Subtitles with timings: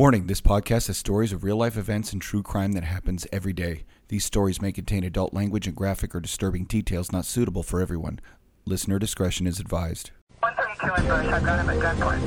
[0.00, 3.52] Warning this podcast has stories of real life events and true crime that happens every
[3.52, 3.84] day.
[4.08, 8.18] These stories may contain adult language and graphic or disturbing details not suitable for everyone.
[8.64, 10.12] Listener discretion is advised.
[10.38, 12.22] 132 in Bush, I've got him at gunpoint.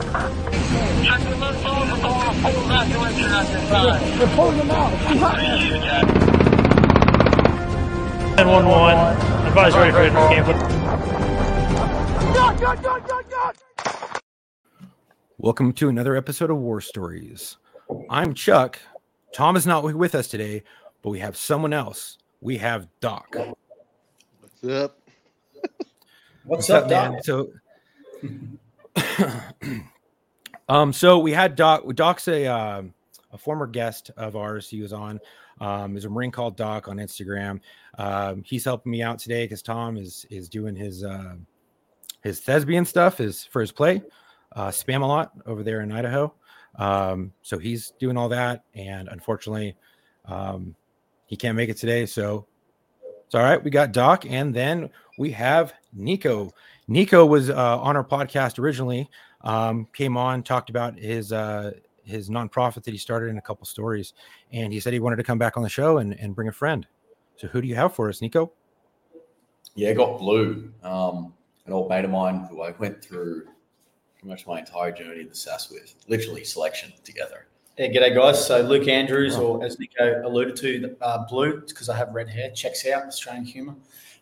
[1.03, 4.19] Check the left over, we're going to full evacuation at this time.
[4.19, 4.93] They're pulling them out.
[8.37, 9.47] 911.
[9.47, 10.47] Advise ready for camp.
[15.39, 17.57] Welcome to another episode of War Stories.
[18.09, 18.79] I'm Chuck.
[19.33, 20.63] Tom is not with us today,
[21.01, 22.17] but we have someone else.
[22.41, 23.35] We have Doc.
[24.39, 24.99] What's up?
[26.45, 27.13] What's, up, man?
[27.13, 27.23] Doc?
[27.23, 27.49] So,
[30.69, 31.83] um, so we had Doc.
[31.95, 32.93] Doc's a um
[33.31, 34.69] a former guest of ours.
[34.69, 35.19] He was on.
[35.61, 37.59] Um, is a Marine called Doc on Instagram.
[37.97, 41.35] Um, he's helping me out today because Tom is is doing his uh,
[42.21, 44.01] his thespian stuff is for his play,
[44.55, 46.33] uh, Spamalot over there in Idaho.
[46.75, 49.75] Um, so he's doing all that, and unfortunately,
[50.25, 50.75] um,
[51.25, 52.05] he can't make it today.
[52.05, 52.45] So
[53.25, 53.63] it's all right.
[53.63, 56.51] We got Doc, and then we have Nico.
[56.87, 59.09] Nico was uh, on our podcast originally.
[59.41, 61.71] Um, came on, talked about his uh,
[62.03, 64.13] his nonprofit that he started in a couple stories,
[64.51, 66.51] and he said he wanted to come back on the show and, and bring a
[66.51, 66.87] friend.
[67.37, 68.51] So who do you have for us, Nico?
[69.75, 71.33] Yeah, I got Blue, um,
[71.65, 73.47] an old mate of mine who I went through
[74.23, 77.47] pretty much my entire journey in the SAS with, literally selection together.
[77.77, 78.45] Yeah, g'day guys.
[78.45, 82.51] So Luke Andrews, or as Nico alluded to, uh, blue, because I have red hair.
[82.51, 83.75] Checks out Australian humour.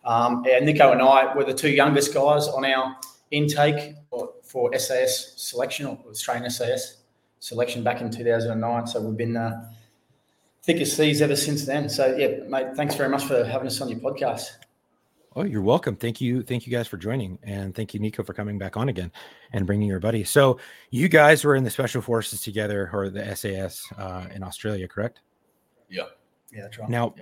[0.03, 2.95] Um, and Nico and I were the two youngest guys on our
[3.29, 4.33] intake for,
[4.77, 6.97] SAS selection or Australian SAS
[7.39, 8.87] selection back in 2009.
[8.87, 9.69] So we've been uh,
[10.63, 11.87] thick as thieves ever since then.
[11.87, 14.47] So yeah, mate, thanks very much for having us on your podcast.
[15.33, 15.95] Oh, you're welcome.
[15.95, 16.43] Thank you.
[16.43, 17.39] Thank you guys for joining.
[17.43, 19.11] And thank you, Nico, for coming back on again
[19.53, 20.25] and bringing your buddy.
[20.25, 24.89] So, you guys were in the special forces together or the SAS uh, in Australia,
[24.89, 25.21] correct?
[25.89, 26.03] Yeah.
[26.51, 26.89] Yeah, that's right.
[26.89, 27.15] Now,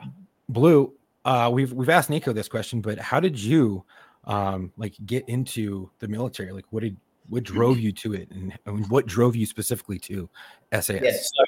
[0.47, 0.93] Blue,
[1.25, 3.83] uh, we've we've asked Nico this question, but how did you
[4.25, 6.51] um, like get into the military?
[6.51, 10.27] Like, what did what drove you to it, and, and what drove you specifically to
[10.73, 10.89] SAS?
[10.89, 11.43] Yeah, so,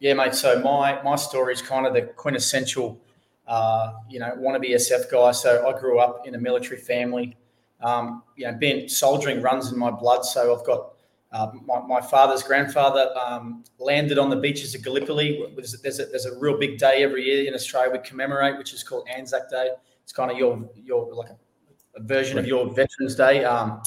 [0.00, 0.34] yeah, mate.
[0.34, 3.00] So my my story is kind of the quintessential,
[3.46, 5.32] uh, you know, want to be a SF guy.
[5.32, 7.36] So I grew up in a military family.
[7.80, 10.24] Um, you know, being soldiering runs in my blood.
[10.24, 10.92] So I've got
[11.32, 15.52] uh, my, my father's grandfather um, landed on the beaches of Gallipoli.
[15.56, 18.72] There's, there's, a, there's a real big day every year in Australia we commemorate, which
[18.72, 19.70] is called Anzac Day.
[20.04, 21.36] It's kind of your your like a,
[21.96, 23.44] a version of your Veterans Day.
[23.44, 23.82] Um,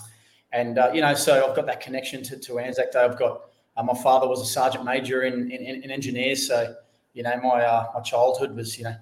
[0.52, 3.00] and uh, you know, so I've got that connection to, to Anzac Day.
[3.00, 6.76] I've got uh, my father was a sergeant major in, in, in engineers, so
[7.14, 8.96] you know, my uh, my childhood was you know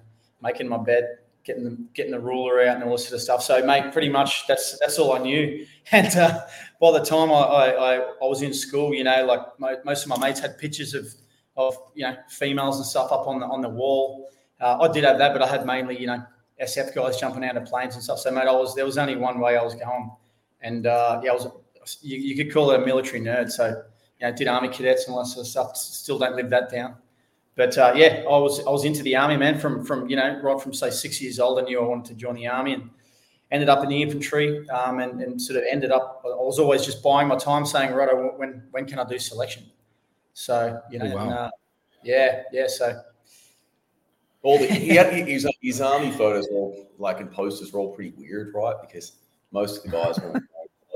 [0.46, 3.42] making my bed, getting the getting the ruler out, and all this sort of stuff.
[3.42, 5.66] So, mate, pretty much that's that's all I knew.
[5.92, 6.40] And uh,
[6.80, 10.08] by the time I, I, I, was in school, you know, like mo- most of
[10.08, 11.06] my mates had pictures of
[11.56, 14.28] of you know females and stuff up on the on the wall.
[14.60, 16.24] Uh, I did have that, but I had mainly you know
[16.60, 18.18] SF guys jumping out of planes and stuff.
[18.18, 20.10] So, mate, I was there was only one way I was going,
[20.60, 21.46] and uh, yeah, I was
[22.00, 23.50] you, you could call it a military nerd.
[23.50, 23.82] So,
[24.20, 25.76] you know, did army cadets and all that sort of stuff.
[25.76, 26.96] Still don't live that down.
[27.56, 29.58] But uh, yeah, I was I was into the army, man.
[29.58, 32.14] From from you know right from say six years old, I knew I wanted to
[32.14, 32.90] join the army, and
[33.50, 36.22] ended up in the infantry, um, and, and sort of ended up.
[36.24, 38.08] I was always just buying my time, saying, right,
[38.38, 39.64] when when can I do selection?
[40.34, 41.22] So you know, Oh, wow.
[41.22, 41.50] and, uh,
[42.04, 42.66] yeah, yeah.
[42.66, 43.00] So
[44.42, 47.92] All the, he had, his, his army photos were all, like, and posters were all
[47.94, 48.76] pretty weird, right?
[48.80, 49.12] Because
[49.50, 50.32] most of the guys were,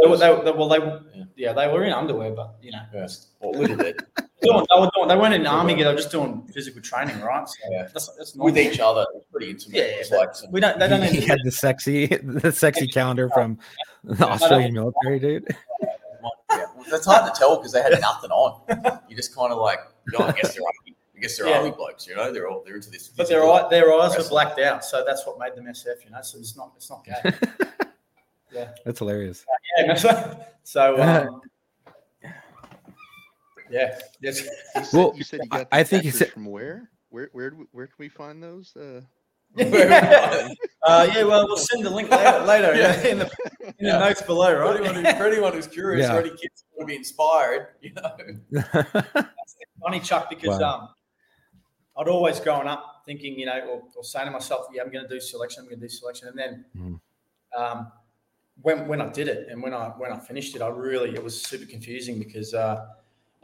[0.00, 2.82] they, were- they, were- they, well, they yeah, they were in underwear, but you know,
[2.94, 3.06] yeah,
[3.41, 4.03] well, a little bit,
[4.42, 5.74] doing, they, were doing, they weren't in the army.
[5.74, 7.48] They were just doing physical training, right?
[7.48, 7.82] So Yeah.
[7.92, 9.06] that's that's with each other.
[9.14, 9.76] It pretty intimate.
[9.76, 10.78] Yeah, yeah, like some, We don't.
[10.78, 11.02] They don't.
[11.04, 13.58] he Need, had the sexy the sexy calendar from
[14.04, 15.46] the Australian military, dude.
[15.82, 15.88] yeah.
[16.74, 19.00] Well, That's hard to tell because they had nothing on.
[19.08, 19.80] You just kind of like,
[20.12, 20.96] you know, I guess they're army.
[21.16, 21.58] I guess they're Yeah.
[21.58, 22.06] army blokes.
[22.06, 23.08] You know, they're all they're into this.
[23.08, 26.04] but their physical- eye, their eyes were blacked out, so that's what made them SF.
[26.04, 27.32] You know, so it's not it's not gay.
[28.52, 28.68] yeah.
[28.84, 29.44] That's hilarious.
[29.78, 29.94] Yeah.
[29.94, 31.40] So, so um,
[33.70, 33.98] yeah.
[34.20, 34.42] Yes.
[34.76, 36.91] You said, Well, you, said you I- got I think you said- from where?
[37.10, 38.74] Where where where can we find those?
[38.77, 39.00] Uh,
[39.59, 41.24] uh, yeah.
[41.24, 43.03] Well, we'll send the link later, later Yeah.
[43.06, 43.30] in the
[43.78, 45.16] in the notes below, For anyone, who, right?
[45.16, 46.16] for anyone who's curious, Yeah.
[46.16, 49.24] or any kids who want to be inspired, you know.
[49.83, 50.74] Funny, Chuck, because Wow.
[50.74, 50.89] um,
[51.98, 55.06] I'd always grown up thinking, you know, or, or saying to myself, yeah, I'm going
[55.06, 57.00] to do selection, I'm going to do selection, and then Mhm.
[57.59, 57.92] um,
[58.62, 61.24] when when I did it and when I when I finished it, I really it
[61.24, 62.86] was super confusing because uh,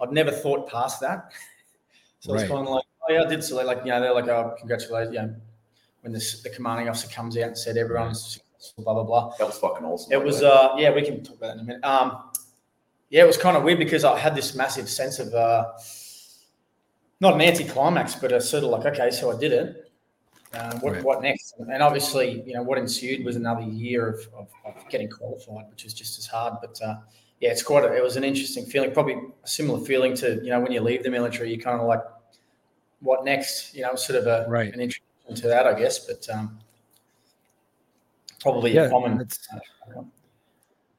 [0.01, 1.33] I'd never thought past that.
[2.21, 2.43] so Right.
[2.43, 3.67] it's kind of like, oh yeah, I did select.
[3.67, 5.35] Like you know, they're like, oh, congratulations, you know,
[6.03, 9.35] when the, the commanding officer comes out and said everyone's successful, blah blah blah.
[9.39, 10.13] That was fucking awesome.
[10.13, 11.85] It was, uh, yeah, we can talk about that in a minute.
[11.85, 12.31] Um,
[13.11, 15.73] yeah, it was kind of weird because I had this massive sense of, uh,
[17.21, 19.93] not an anticlimax, but a sort of like, okay, so I did it.
[20.55, 21.03] Um, what, Right.
[21.05, 21.55] what next?
[21.59, 25.85] And obviously, you know, what ensued was another year of, of, of getting qualified, which
[25.85, 26.55] was just as hard.
[26.61, 26.97] But uh,
[27.41, 27.85] yeah, it's quite.
[27.85, 28.93] A, it was an interesting feeling.
[28.93, 31.87] Probably a similar feeling to you know when you leave the military, you kind of
[31.87, 32.01] like,
[33.01, 33.75] what next?
[33.75, 34.73] You know, sort of a Right.
[34.73, 35.99] an introduction to that, I guess.
[35.99, 36.59] But um,
[38.41, 39.19] probably Yeah, a common.
[39.19, 39.47] that's-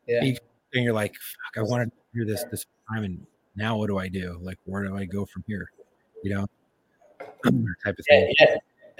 [0.07, 0.22] yeah.
[0.24, 3.25] and you're like, fuck, I wanted to do this this time, and
[3.56, 4.38] now what do I do?
[4.42, 5.72] Like, where do I go from here?
[6.24, 6.45] You know,
[7.84, 8.34] type of Yeah, thing.
[8.39, 8.56] yeah,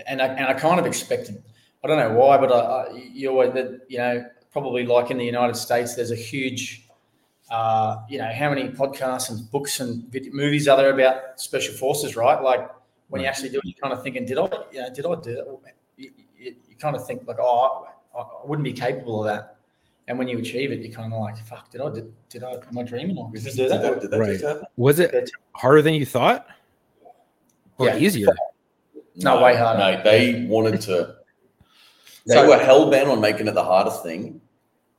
[0.08, 1.42] and I, and I kind of expected.
[1.84, 5.18] I don't know why, but I, I, you always that you know probably like in
[5.18, 6.87] the United States, there's a huge,
[7.50, 11.74] uh, you know, how many podcasts and books and vid- movies are there about special
[11.74, 12.42] forces, right?
[12.42, 12.70] Like
[13.10, 15.16] when you actually do it, you're kind of thinking, did I, you know, did I
[15.22, 15.60] do that?
[15.98, 19.56] You, you, you kind of think like, oh, I, I wouldn't be capable of that.
[20.10, 22.54] And when you achieve it, you're kind of like, fuck, did I, did, did I,
[22.54, 23.82] am I dreaming or did I do Did that?
[23.82, 24.32] that, did that Right.
[24.32, 24.64] just happen?
[24.78, 26.48] Was it harder than you thought,
[27.78, 27.98] or Yeah.
[27.98, 28.28] easier?
[29.16, 29.80] No, way harder.
[29.80, 31.16] No, they wanted to.
[32.26, 34.42] They So- were hell bent on making it the hardest thing.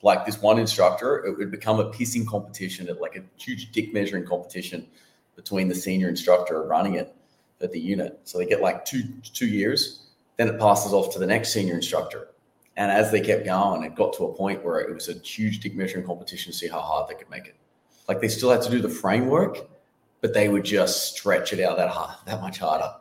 [0.02, 4.24] Like this one instructor, it would become a pissing competition, like a huge dick measuring
[4.24, 4.86] competition
[5.34, 7.14] between the senior instructor running it
[7.60, 8.20] at the unit.
[8.24, 10.06] So they get like two two years,
[10.36, 12.28] then it passes off to the next senior instructor.
[12.76, 15.58] And as they kept going, it got to a point where it was a huge
[15.58, 17.56] dick measuring competition to see how hard they could make it.
[18.06, 19.68] Like they still had to do the framework,
[20.20, 22.92] but they would just stretch it out that hard, that much harder.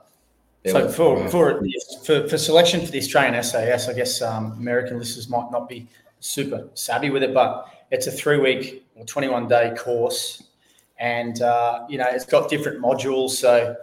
[0.64, 1.64] They So for, for
[2.04, 5.88] for for selection for the Australian SAS, I guess um, American listeners might not be
[6.20, 10.44] super savvy with it, but it's a three week or twenty one day course,
[11.00, 13.32] and uh, you know it's got different modules.
[13.32, 13.76] So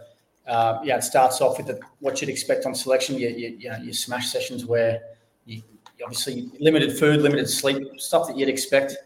[0.47, 3.19] uh, yeah, it starts off with the, what you'd expect on selection.
[3.19, 5.01] You, you, you know your smash sessions where
[5.47, 5.63] you
[6.03, 8.97] obviously limited food, limited sleep, stuff that you'd expect.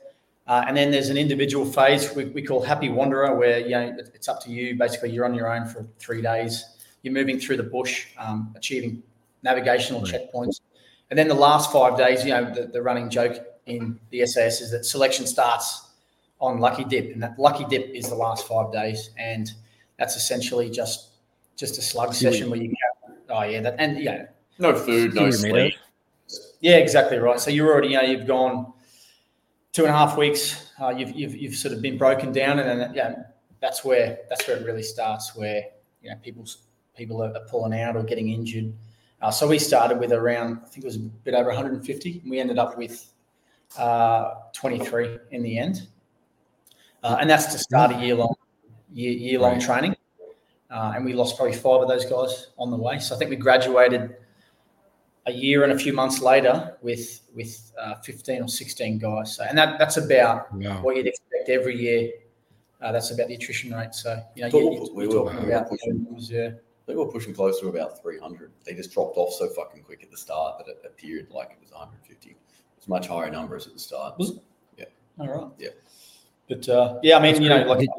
[0.46, 3.94] Uh, and then there's an individual phase we, we call Happy Wanderer, where you know
[3.98, 4.76] it's up to you.
[4.76, 6.64] Basically, you're on your own for three days.
[7.02, 9.02] You're moving through the bush, um, achieving
[9.42, 10.60] navigational checkpoints.
[11.10, 14.60] And then the last five days, you know, the, the running joke in the SAS
[14.60, 15.88] is that selection starts
[16.40, 19.52] on Lucky Dip, and that Lucky Dip is the last five days, and
[19.98, 21.08] that's essentially just
[21.56, 24.26] just a slug See session where you go, oh yeah, that and yeah,
[24.58, 25.74] no food, no what you're sleep.
[26.60, 27.40] yeah, exactly right.
[27.40, 28.72] So you're already, you know, you've gone
[29.72, 30.70] two and a half weeks.
[30.80, 33.14] Uh, you've, you've you've sort of been broken down, and then yeah,
[33.60, 35.34] that's where that's where it really starts.
[35.34, 35.62] Where
[36.02, 36.46] you know people
[36.96, 38.72] people are, are pulling out or getting injured.
[39.20, 42.30] Uh, so we started with around, I think it was a bit over 150, and
[42.30, 43.12] we ended up with
[43.76, 45.88] uh, 23 in the end.
[47.02, 48.34] Uh, and that's to start a year long
[48.92, 49.62] year, year long Right.
[49.62, 49.96] training.
[50.70, 52.98] Uh, and we lost probably five of those guys on the way.
[52.98, 54.16] So I think we graduated
[55.26, 59.36] a year and a few months later with with uh, 15 or 16 guys.
[59.36, 60.80] So, and that that's about Wow.
[60.82, 62.10] what you'd expect every year.
[62.80, 63.94] Uh, that's about the attrition rate.
[63.94, 65.68] So you know, you, we- you, we you're were- talking about
[66.30, 66.50] yeah.
[66.88, 68.50] They were pushing close to about 300.
[68.64, 71.58] They just dropped off so fucking quick at the start that it appeared like it
[71.60, 72.30] was 150.
[72.30, 72.36] It
[72.76, 74.18] was much higher numbers at the start.
[74.18, 74.40] Was
[75.20, 75.52] All right.
[75.58, 75.68] Yeah.
[76.48, 77.90] But uh, yeah, I mean, you know, like Did,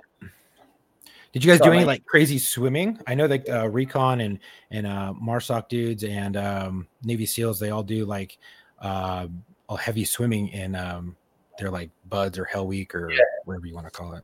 [1.34, 3.00] did you guys do any like crazy swimming?
[3.06, 4.40] I know that uh, Recon and
[4.72, 8.40] and uh, Marsoc dudes and um, Navy SEALs they all do like
[8.82, 9.28] uh,
[9.70, 11.16] a heavy swimming in um,
[11.60, 13.12] their like BUD/S or Hell Week or
[13.46, 14.24] whatever you want to call it.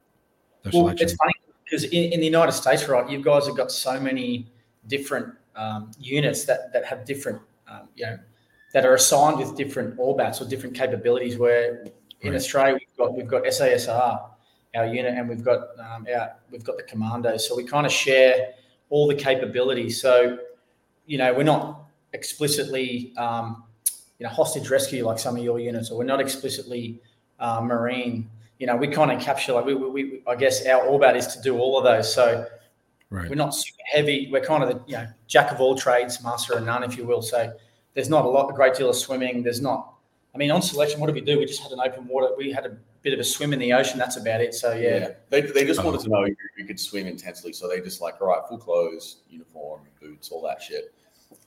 [0.64, 1.08] Their Well, selection.
[1.08, 1.34] it's funny
[1.66, 4.48] because in, in the United States, right, you guys have got so many
[4.88, 8.18] different um, units that that have different, um, you know,
[8.74, 11.38] that are assigned with different orbats or different capabilities.
[11.38, 11.86] Where
[12.22, 14.30] in Australia we've got we've got SASR,
[14.76, 17.48] our unit, and we've got um, our we've got the commandos.
[17.48, 18.54] So we kind of share
[18.90, 20.02] all the capabilities.
[20.02, 20.40] So
[21.06, 23.64] you know, we're not explicitly um,
[24.20, 27.02] you know hostage rescue like some of your units, or we're not explicitly
[27.40, 29.66] uh, marine you know, we kind of encapsulate.
[29.66, 32.14] We, we, we, I guess our orbat is to do all of those.
[32.14, 32.48] So
[33.10, 33.30] right.
[33.30, 34.30] we're not super heavy.
[34.32, 37.06] We're kind of the you know jack of all trades, master of none, if you
[37.06, 37.22] will.
[37.22, 37.54] So
[37.94, 39.44] there's not a lot, a great deal of swimming.
[39.44, 39.94] There's not.
[40.34, 41.40] I mean, on selection, what did we do?
[41.40, 42.30] We just had an open water.
[42.38, 43.98] We had a bit of a swim in the ocean.
[43.98, 44.54] That's about it.
[44.54, 45.10] So yeah, Yeah.
[45.30, 46.22] They, they just wanted to uh-huh.
[46.22, 47.54] know you, you could swim intensely.
[47.54, 50.94] So they just like, all right, full clothes, uniform, boots, all that shit.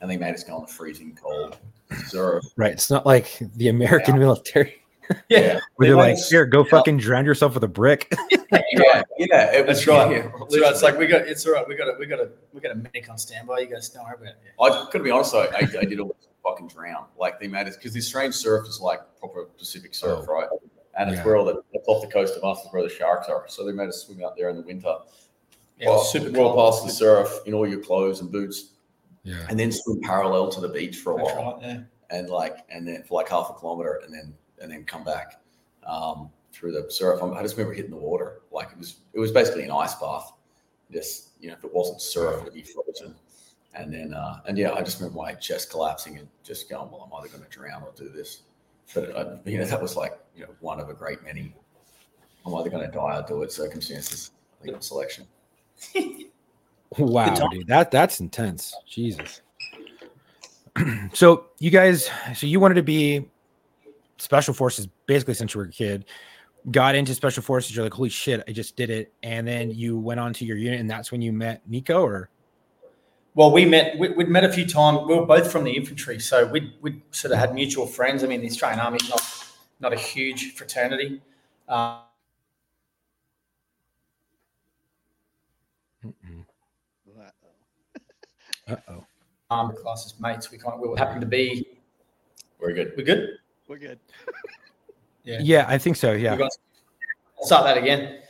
[0.00, 1.58] And they made us go on the freezing cold.
[2.08, 2.40] Zero.
[2.56, 2.72] Right.
[2.72, 4.80] It's not like the American military
[5.28, 8.12] yeah, where They they're like, made here, go fucking drown yourself with a brick.
[8.50, 9.02] Yeah.
[9.18, 9.52] Yeah.
[9.52, 10.10] It was That's right.
[10.10, 10.72] Yeah, That's right.
[10.72, 11.22] It's like we got.
[11.22, 11.66] It's all right.
[11.68, 11.88] We got.
[11.88, 12.30] A, we got a.
[12.52, 13.60] We got a medic on standby.
[13.60, 14.36] You guys don't worry about it.
[14.60, 17.06] I gotta be honest though, I, I did almost fucking drown.
[17.18, 20.32] Like they made us because this strange surf is like proper Pacific surf, Oh.
[20.32, 20.48] right?
[20.98, 21.24] And it's Yeah.
[21.24, 23.44] where all the it's off the coast of us is where the sharks are.
[23.48, 24.96] So they made us swim out there in the winter.
[25.78, 26.72] Yeah, well, super well cold.
[26.74, 28.70] past the surf in all your clothes and boots,
[29.22, 29.46] yeah.
[29.48, 31.62] and then swim parallel to the beach for a That's while, right.
[31.62, 31.80] Yeah.
[32.10, 35.40] and like and then for like half a kilometer, and then and then come back
[35.86, 37.22] um, through the surf.
[37.22, 40.32] I just remember hitting the water like it was it was basically an ice bath,
[40.90, 43.14] Just you know, if it wasn't syrup, it'd be frozen.
[43.74, 47.08] And then, uh, and yeah, I just remember my chest collapsing and just going, well,
[47.08, 48.42] I'm either going to drown or do this.
[48.92, 51.54] But uh, you know, that was like you know one of a great many.
[52.44, 54.32] I'm either going to die or do it circumstances.
[54.60, 55.26] I think selection.
[56.96, 58.74] Wow, dude, that that's intense.
[58.86, 59.42] Jesus.
[61.12, 63.28] so you guys, so you wanted to be
[64.16, 66.06] special forces basically since you were a kid.
[66.70, 67.74] Got into special forces.
[67.74, 69.12] You're like, holy shit, I just did it.
[69.22, 72.30] And then you went on to your unit, and that's when you met Nico, or
[73.34, 73.96] Well, we met.
[73.98, 75.06] We, we'd met a few times.
[75.06, 78.24] We were both from the infantry, so we we sort of had mutual friends.
[78.24, 79.22] I mean, the Australian Army's not
[79.80, 81.22] not a huge fraternity.
[81.68, 82.00] Uh,
[88.68, 89.04] uh oh.
[89.50, 90.50] armed classes mates.
[90.50, 91.66] We kind of we were happen to be.
[92.60, 92.92] Very good.
[92.96, 93.28] We're good?
[93.68, 94.00] We're good.
[95.28, 95.40] Yeah.
[95.42, 96.12] Yeah, I think so.
[96.12, 96.36] Yeah.
[96.36, 96.48] We're
[97.42, 98.20] start that again.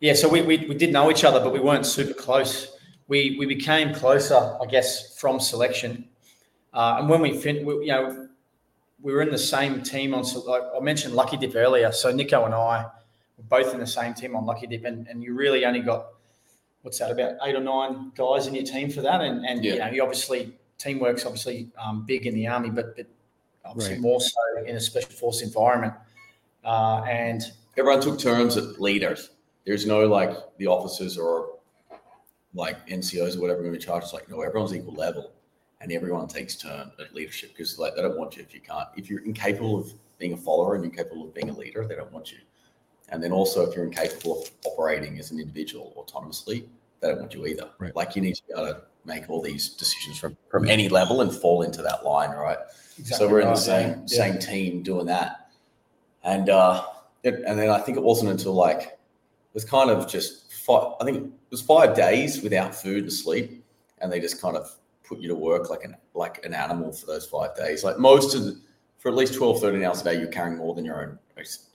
[0.00, 2.76] Yeah, so we, we, we did know each other, but we weren't super close.
[3.06, 6.08] We we became closer, I guess, from selection.
[6.72, 8.28] Uh, and when we, fin- we, you know,
[9.02, 10.24] we were in the same team on.
[10.46, 11.92] Like I mentioned, Lucky Dip earlier.
[11.92, 12.86] So Nico and I
[13.36, 16.06] were both in the same team on Lucky Dip, and, and you really only got
[16.82, 19.78] what's that about eight or nine guys in your team for that, and and you
[19.78, 23.06] know, you obviously teamwork's obviously um, big in the army, but but
[23.64, 24.02] obviously Right.
[24.02, 25.94] more so in a special force environment.
[26.64, 27.42] Uh, and
[27.76, 29.30] Everyone took turns at leaders.
[29.66, 31.58] There's no like the officers or
[32.54, 34.04] like NCOs or whatever going to be charged.
[34.04, 35.32] It's like no, everyone's equal level,
[35.80, 38.88] and everyone takes turn at leadership because like they don't want you if you can't.
[38.96, 41.96] If you're incapable of being a follower and you're capable of being a leader, they
[41.96, 42.38] don't want you.
[43.08, 46.64] And then also, if you're incapable of operating as an individual autonomously,
[47.04, 47.70] they don't want you either.
[47.78, 47.94] Right.
[47.94, 51.20] Like you need to be able to make all these decisions from from any level
[51.20, 52.58] and fall into that line, right?
[53.04, 54.06] so we're in the same Yeah.
[54.06, 55.50] same team doing that,
[56.22, 56.86] and uh,
[57.22, 60.94] it, and then I think it wasn't until like it was kind of just five,
[61.00, 63.64] I think it was five days without food and sleep,
[63.98, 64.70] and they just kind of
[65.02, 67.84] put you to work like an like an animal for those five days.
[67.84, 68.60] Like most of the,
[68.98, 71.18] for at least 12, 13 hours a day, you're carrying more than your own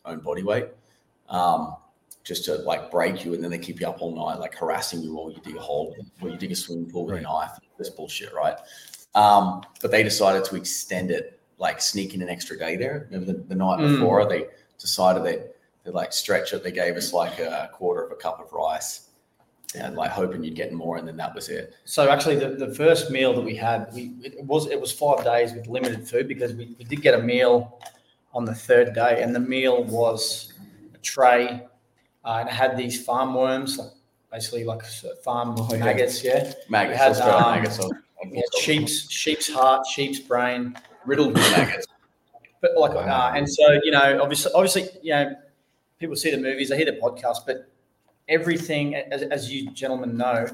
[0.06, 0.68] own body weight.
[1.28, 1.76] Um,
[2.24, 5.02] just to like break you, and then they keep you up all night, like harassing
[5.02, 7.52] you while you dig a hole, while you dig a swimming pool with a knife.
[7.78, 8.56] This bullshit, right?
[9.16, 13.08] Um, but they decided to extend it, like sneak in an extra day there.
[13.10, 13.94] Remember the, the night Mm.
[13.94, 14.48] before, they
[14.78, 15.46] decided they
[15.86, 16.64] they like stretch it.
[16.64, 19.08] They gave us like a quarter of a cup of rice,
[19.76, 21.74] and like hoping you'd get more, and then that was it.
[21.86, 25.24] So actually, the, the first meal that we had, we it was it was five
[25.24, 27.80] days with limited food because we, we did get a meal
[28.34, 30.54] on the third day, and the meal was
[30.94, 31.66] a tray,
[32.30, 33.92] uh, and it had these farm worms, like
[34.32, 34.84] basically like
[35.24, 35.78] farm Oh, yeah.
[35.86, 37.80] maggots, yeah, Maggots, had, go with um, maggots.
[37.80, 37.92] I'll-
[38.32, 41.88] yeah sheep's sheep's heart, sheep's brain, riddled with maggots.
[42.62, 43.08] but like, Wow.
[43.30, 45.26] uh, and so you know, obviously, obviously, you know,
[46.00, 47.58] people see the movies, they hear the podcast, but
[48.28, 50.46] everything, as, as you gentlemen know,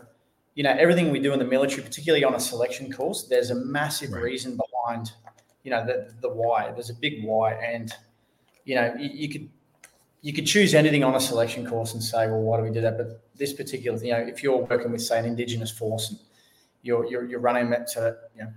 [0.54, 3.56] you know, everything we do in the military, particularly on a selection course, there's a
[3.56, 4.24] massive Right.
[4.30, 5.12] reason behind,
[5.64, 6.72] you know, the the why.
[6.72, 7.92] There's a big why, and
[8.64, 9.50] you know, you, you could
[10.26, 12.82] you could choose anything on a selection course and say, well, why do we do
[12.82, 12.98] that?
[12.98, 16.20] But this particular, you know, if you're working with say an indigenous force and
[16.82, 18.50] you're you're, you're running that sort of, you know,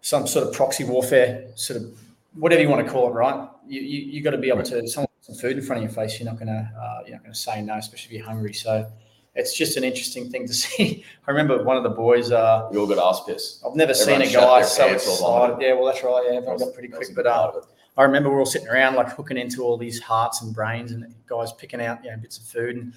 [0.00, 2.00] some sort of proxy warfare, sort of
[2.32, 3.46] whatever you want to call it, right?
[3.66, 5.92] You you, you got to be able to someone some food in front of your
[5.92, 6.18] face.
[6.18, 8.54] You're not gonna uh, you're not gonna say no, especially if you're hungry.
[8.54, 8.90] So
[9.34, 11.04] it's just an interesting thing to see.
[11.26, 12.32] I remember one of the boys.
[12.32, 13.62] Uh, We all got ass piss.
[13.66, 15.60] I've never seen a guy so excited.
[15.60, 16.24] Yeah, well, that's right.
[16.26, 17.08] Yeah, everyone got pretty quick.
[17.14, 17.77] But uh, part of it.
[17.98, 20.92] I remember we were all sitting around like hooking into all these hearts and brains
[20.92, 22.76] and guys picking out you know bits of food.
[22.76, 22.94] And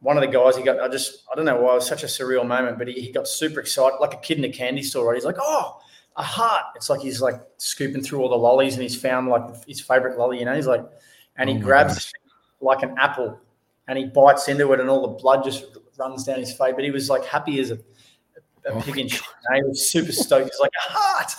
[0.00, 2.02] one of the guys he got I just I don't know why it was such
[2.02, 4.82] a surreal moment but he, he got super excited like a kid in a candy
[4.82, 5.14] store right?
[5.14, 5.80] He's like oh
[6.16, 6.64] a heart.
[6.74, 10.18] It's like he's like scooping through all the lollies and he's found like his favorite
[10.18, 10.54] lolly you know?
[10.56, 10.84] He's like
[11.36, 12.12] and he Oh grabs
[12.60, 13.38] like an apple
[13.86, 15.64] and he bites into it and all the blood just
[15.98, 17.74] runs down his face but he was like happy as a,
[18.66, 19.62] a Oh pig in shit you know?
[19.62, 20.50] he was super stoked.
[20.50, 21.32] He's like a heart.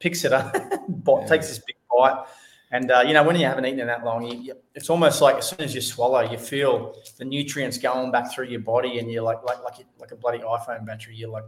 [0.00, 0.52] Picks it up
[0.88, 1.26] bite, Yeah.
[1.28, 2.24] takes this big bite
[2.72, 5.20] and uh, you know, when you haven't eaten in that long, you, you, it's almost
[5.22, 8.98] like as soon as you swallow, you feel the nutrients going back through your body,
[8.98, 11.14] and you're like like like like a bloody iPhone battery.
[11.16, 11.44] You're like,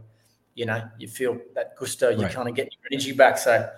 [0.55, 2.09] you know, you feel that gusto.
[2.09, 2.31] You Right.
[2.33, 3.37] kind of get your energy back.
[3.37, 3.69] So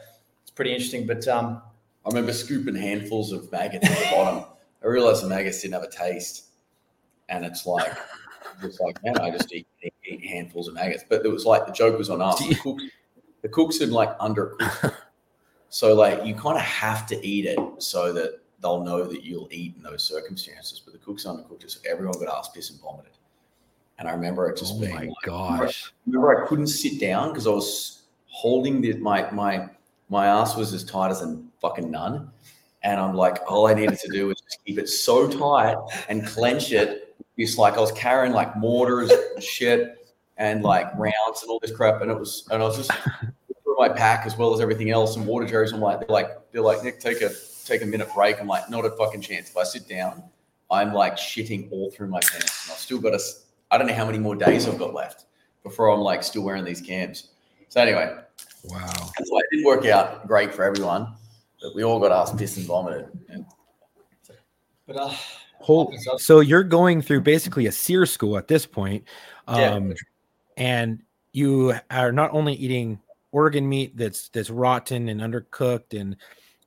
[0.43, 1.07] it's pretty interesting.
[1.07, 1.62] But um,
[2.05, 4.45] I remember scooping handfuls of maggots at the bottom.
[4.83, 6.45] I realized the maggots didn't have a taste,
[7.29, 7.91] and it's like
[8.63, 11.03] it's like man, I just eat, eat, eat handfuls of maggots.
[11.10, 12.39] But it was like the joke was on us.
[12.39, 12.83] The cooks,
[13.41, 14.93] the cooks had like undercooked,
[15.71, 19.47] so like you kind of have to eat it so that they'll know that you'll
[19.51, 20.81] eat in those circumstances.
[20.83, 23.13] But the cooks undercooked it, so everyone got ass piss and vomited.
[23.97, 25.93] And I remember it just Oh being my like, gosh.
[26.05, 29.69] remember I couldn't sit down because I was holding the my my
[30.09, 32.29] my ass was as tight as a fucking nun.
[32.83, 35.77] And I'm like, all I needed to do was just keep it so tight
[36.09, 41.43] and clench it It's like I was carrying like mortars and shit and like rounds
[41.43, 42.91] and all this crap, and it was and I was just
[43.81, 45.71] my pack as well as everything else and water jerry's.
[45.71, 47.31] I'm like, they're like, they're like, Nick, take a
[47.65, 48.39] take a minute break.
[48.39, 49.50] I'm like, not a fucking chance.
[49.50, 50.23] If I sit down,
[50.69, 52.65] I'm like shitting all through my pants.
[52.65, 53.19] And I've still got a,
[53.71, 55.25] I don't know how many more days I've got left
[55.63, 57.29] before I'm like still wearing these cams.
[57.69, 58.15] So anyway,
[58.65, 58.85] Wow.
[59.17, 61.13] that's why it didn't work out great for everyone,
[61.61, 63.07] but we all got ass pissed and vomited.
[63.29, 63.45] And
[64.85, 65.13] But uh,
[65.59, 69.03] Whole, so you're going through basically a SERE school at this point.
[69.47, 69.73] Yeah.
[69.73, 69.93] Um,
[70.57, 71.01] and
[71.33, 73.00] you are not only eating
[73.31, 76.15] organ meat that's that's rotten and undercooked and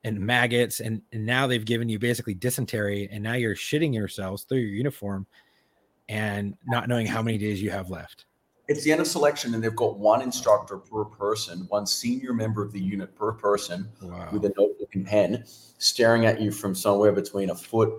[0.04, 4.44] and maggots and, and now they've given you basically dysentery and now you're shitting yourselves
[4.44, 5.26] through your uniform
[6.08, 8.26] and not knowing how many days you have left.
[8.68, 12.62] it's the end of selection, and they've got one instructor per person, one senior member
[12.62, 14.28] of the unit per person Wow.
[14.32, 15.44] with a notebook and pen,
[15.78, 17.90] staring at you from somewhere between a foot,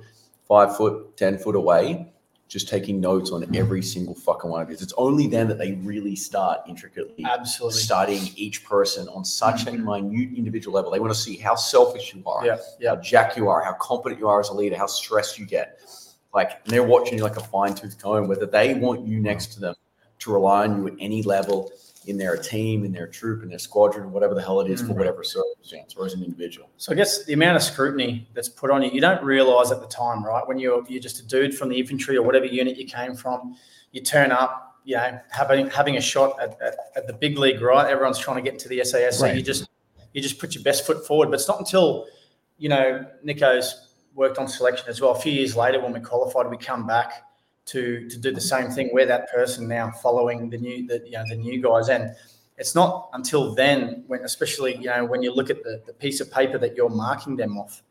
[0.47, 2.13] five foot, ten foot away,
[2.47, 3.55] just taking notes on mm-hmm.
[3.55, 4.81] every single fucking one of these.
[4.81, 7.79] It's only then that they really start intricately absolutely.
[7.79, 9.85] studying each person on such a mm-hmm.
[9.85, 10.91] minute individual level.
[10.91, 12.89] They want to see how selfish you are, Yeah, yeah.
[12.89, 15.79] how jack you are, how competent you are as a leader, how stressed you get.
[16.33, 19.51] Like and they're watching you like a fine tooth comb, whether they want you next
[19.51, 19.53] mm-hmm.
[19.53, 19.75] to them
[20.19, 21.71] to rely on you at any level
[22.07, 24.89] in their team, in their troop, in their squadron, whatever the hell it is for
[24.93, 24.97] Mm.
[24.97, 26.69] whatever circumstance or as an individual.
[26.77, 29.81] So I guess the amount of scrutiny that's put on you, you don't realize at
[29.81, 30.47] the time, right?
[30.47, 33.55] When you're you're just a dude from the infantry or whatever unit you came from,
[33.91, 37.61] you turn up, you know, having having a shot at, at, at the big league,
[37.61, 37.89] right?
[37.89, 39.67] Everyone's trying to get into the SAS, so you just
[40.13, 41.27] you just put your best foot forward.
[41.31, 42.05] But it's not until
[42.57, 45.11] you know Nico's worked on selection as well.
[45.11, 47.23] A few years later, when we qualified, we come back
[47.65, 48.89] to to do the same thing.
[48.93, 52.15] We're that person now, following the new the you know the new guys and
[52.57, 56.21] it's not until then when especially you know when you look at the, the piece
[56.21, 57.83] of paper that you're marking them off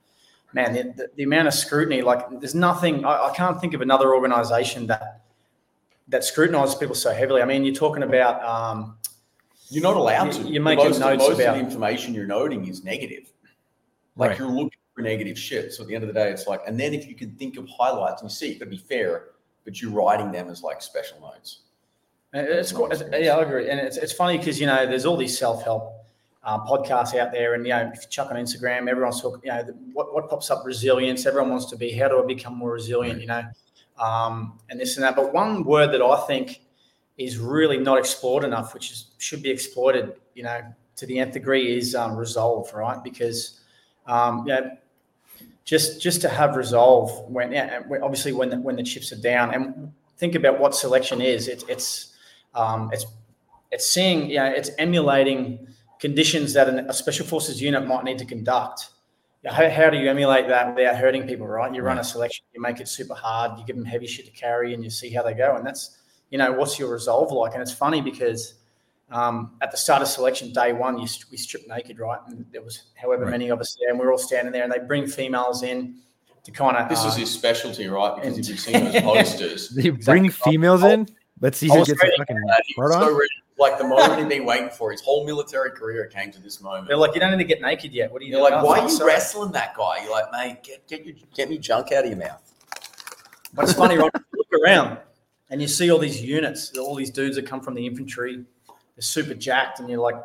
[0.55, 3.83] man the, the, the amount of scrutiny like there's nothing I, I can't think of
[3.83, 5.21] another organization that
[6.09, 8.97] that scrutinizes people so heavily i mean you're talking about um,
[9.69, 10.43] You're not allowed to.
[10.45, 13.31] you're making most, notes most of about- the information you're noting is negative.
[14.17, 14.39] Like Right.
[14.39, 15.73] you're looking for negative shit.
[15.75, 17.57] So at the end of the day, it's like, and then if you can think
[17.57, 19.31] of highlights and you see, it could be fair,
[19.65, 21.61] but you're writing them as like special notes.
[22.33, 25.17] It's, quite- it's- yeah, I agree, and it's, it's funny because you know there's all
[25.17, 26.05] these self help
[26.43, 29.41] uh, podcasts out there, and you know if you chuck on Instagram, everyone's talking.
[29.45, 31.27] You know the, what what pops up resilience.
[31.27, 31.93] Everyone wants to be.
[31.93, 33.21] How do I become more resilient?
[33.21, 33.43] You know,
[33.99, 35.15] um, and this and that.
[35.15, 36.63] But one word that I think
[37.19, 40.15] is really not explored enough, which is should be exploited.
[40.35, 40.61] You know,
[40.97, 42.73] to the nth degree, is um, resolve.
[42.75, 43.61] Right, because
[44.07, 44.71] um, you know,
[45.65, 49.13] just just to have resolve when, yeah, and when- obviously when the, when the chips
[49.13, 51.49] are down, and think about what selection is.
[51.49, 52.15] It's it's
[52.55, 53.07] um, it's
[53.71, 55.67] it's seeing, you know, it's emulating
[55.99, 58.91] conditions that an, a special forces unit might need to conduct.
[59.47, 61.75] How, how do you emulate that without hurting people, right?
[61.75, 64.33] You run a selection, you make it super hard, you give them heavy shit to
[64.33, 65.57] carry, and you see how they go.
[65.57, 65.99] And that's,
[66.31, 67.53] you know, what's your resolve like?
[67.53, 68.55] And it's funny because
[69.11, 72.19] um, at the start of selection, day one, you, st- we stripped naked, right?
[72.27, 73.31] And there was however Right.
[73.33, 75.97] many of us there, and we're all standing there, and they bring females in
[76.45, 76.89] to kind of.
[76.89, 78.15] This is his specialty, right?
[78.17, 81.09] Because if you've seen those posters, They bring females in.
[81.41, 82.63] Let's see who gets the ready fucking that.
[82.67, 83.13] He hard was so on.
[83.19, 83.31] ready.
[83.57, 84.91] Like the moment he'd been waiting for.
[84.91, 86.89] His whole military career came to this moment.
[86.89, 88.11] They're like, you don't need to get naked yet.
[88.11, 88.53] What are you You're doing?
[88.55, 90.03] like, why are you sorry." wrestling that guy?
[90.03, 92.41] You're like, mate, get get your get me junk out of your mouth.
[93.53, 94.11] But it's funny, right?
[94.33, 94.99] Look around
[95.51, 98.45] and you see all these units, all these dudes that come from the infantry.
[98.97, 100.17] They're super jacked, and you're like,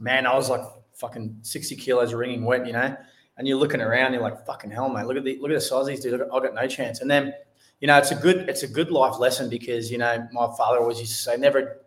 [0.00, 0.62] man, I was like
[0.94, 2.96] fucking 60 kilos wringing wet, you know?
[3.38, 5.60] And you're looking around, you're like, fucking hell, mate, look at the look at the
[5.60, 6.22] size of these dudes.
[6.22, 7.00] I got no chance.
[7.00, 7.32] And then,
[7.80, 10.78] you know, it's a good it's a good life lesson because you know my father
[10.78, 11.80] always used to say, never,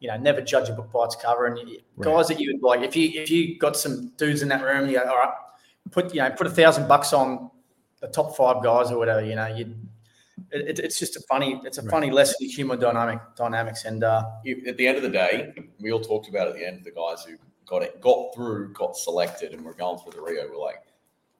[0.00, 1.46] you know, never judge a book by its cover.
[1.46, 2.14] And you, Right.
[2.14, 4.88] guys that you would like, if you if you got some dudes in that room,
[4.88, 5.34] you go, all right,
[5.90, 7.50] put you know, put a thousand bucks on
[8.00, 9.74] the top five guys or whatever, you know, you
[10.52, 11.90] it, it's just a funny it's a Right.
[11.90, 14.24] funny lesson in human dynamic dynamics and uh
[14.66, 17.24] At the end of the day, we all talked about at the end the guys
[17.24, 20.48] who got it, got through, got selected, and were going through the Rio.
[20.48, 20.82] We're like,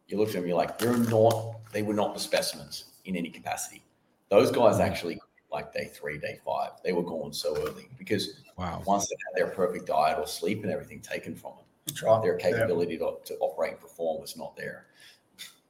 [0.08, 1.56] you looked at them, you're like, you're not.
[1.72, 3.82] They were not the specimens in any capacity.
[4.28, 5.18] Those guys actually,
[5.50, 8.82] like day three, day five, they were gone so early because Wow.
[8.86, 12.36] once they had their perfect diet or sleep and everything taken from them, try their
[12.36, 14.86] capability to, to operate and perform was not there.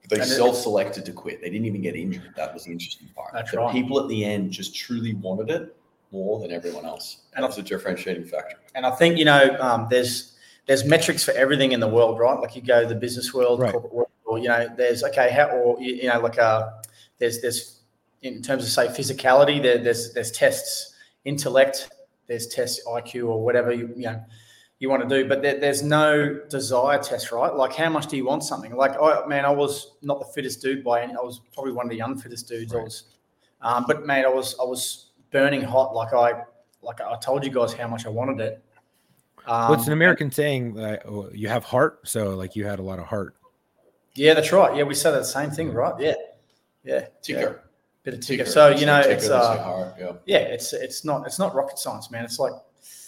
[0.08, 1.40] They self-selected to quit.
[1.40, 2.32] They didn't even get injured.
[2.36, 3.32] That was the interesting part.
[3.32, 3.72] That's the right.
[3.72, 5.76] people at the end just truly wanted it
[6.12, 7.18] more than everyone else.
[7.34, 8.56] And And that's a differentiating factor.
[8.74, 10.34] and I think you know um, there's
[10.66, 12.38] there's metrics for everything in the world, right?
[12.38, 13.72] Like you go to the business world, Right.
[13.72, 16.70] corporate world, or you know, there's okay, how or you, you know, like uh,
[17.18, 17.80] there's there's
[18.22, 20.94] in terms of say physicality, there, there's there's tests,
[21.24, 21.88] intellect,
[22.26, 24.20] there's tests IQ or whatever you you know
[24.80, 27.52] you want to do, but there, there's no desire test, right?
[27.52, 28.74] Like how much do you want something?
[28.76, 31.86] Like oh man, I was not the fittest dude by any, I was probably one
[31.86, 32.74] of the unfittest dudes.
[32.74, 33.04] I was
[33.60, 36.44] Um, but mate, I was I was burning hot, like I
[36.82, 38.62] like I told you guys how much I wanted it.
[39.46, 42.06] Um, What's an American saying that oh, you have heart?
[42.06, 43.34] So like you had a lot of heart.
[44.14, 44.76] Yeah, that's right.
[44.76, 45.94] Yeah, we said the same thing, right?
[45.98, 46.14] Yeah,
[46.84, 47.40] yeah, Ticker.
[47.40, 47.52] yeah.
[48.04, 48.44] Bit of ticker.
[48.44, 48.50] Ticker.
[48.50, 50.12] So you know, Ticker, it's uh, heart, yeah.
[50.26, 52.24] yeah, it's it's not it's not rocket science, man.
[52.24, 52.52] It's like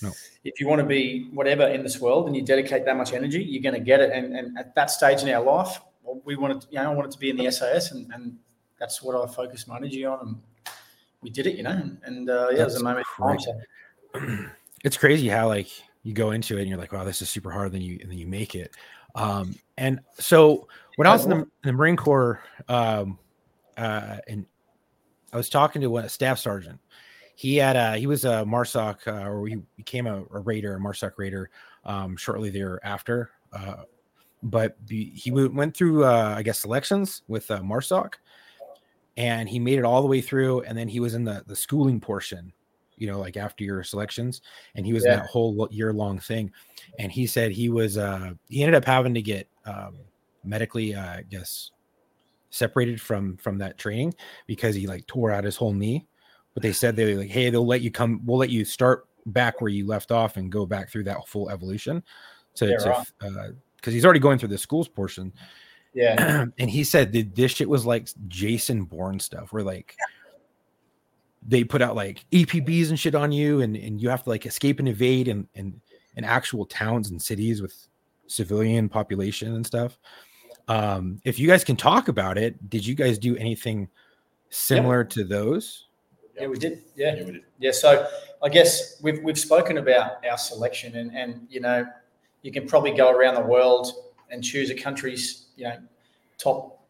[0.03, 0.11] No.
[0.45, 3.43] If you want to be whatever in this world and you dedicate that much energy,
[3.43, 4.11] you're going to get it.
[4.13, 7.11] And, and at that stage in our life, well, we wanted, you know, I wanted
[7.13, 8.39] to be in the SAS, and, and
[8.79, 10.37] that's what I focused my energy on, and
[11.21, 11.71] we did it, you know.
[11.71, 13.07] And, and uh, yeah, it was a moment.
[13.39, 13.61] so-
[14.85, 15.69] it's crazy how like
[16.03, 17.73] you go into it and you're like, wow, this is super hard.
[17.73, 18.75] Then you and then you make it.
[19.15, 23.19] Um, and so when I was in the, in the Marine Corps, um,
[23.77, 24.47] uh, and
[25.33, 26.81] I was talking to a staff sergeant.
[27.41, 30.79] He had a he was a Marsoc uh, or he became a, a raider, a
[30.79, 31.49] Marsoc raider,
[31.87, 33.31] um, shortly thereafter.
[33.51, 33.85] Uh,
[34.43, 38.17] but be, he w- went through uh, I guess selections with uh, Marsoc,
[39.17, 40.61] and he made it all the way through.
[40.65, 42.53] And then he was in the the schooling portion,
[42.99, 44.43] you know, like after your selections,
[44.75, 46.53] and he was in that whole year long thing.
[46.99, 49.97] And he said he was uh, he ended up having to get um,
[50.45, 51.71] medically, uh, I guess,
[52.51, 54.13] separated from from that training
[54.47, 56.07] because he like tore out his whole knee.
[56.55, 59.07] But they said they were like, hey, they'll let you come, we'll let you start
[59.27, 62.03] back where you left off and go back through that full evolution.
[62.57, 65.33] To, Yeah, to uh, because he's already going through the schools portion.
[65.95, 69.97] yeah, and he said that this shit was like Jason Bourne stuff, where like
[71.47, 74.47] they put out like EPBs and shit on you, and and you have to like
[74.47, 75.81] escape and evade and and
[76.17, 77.75] in actual towns and cities with
[78.27, 79.99] civilian population and stuff.
[80.69, 83.89] Um, if you guys can talk about it, did you guys do anything
[84.51, 85.87] similar to those?
[86.39, 86.85] Yeah, we did.
[86.97, 87.43] Yeah, Yeah, we did.
[87.59, 88.07] Yeah, so
[88.43, 91.87] I guess we've we've spoken about our selection, and and you know,
[92.43, 93.93] you can probably go around the world
[94.31, 95.79] and choose a country's you know
[96.39, 96.81] top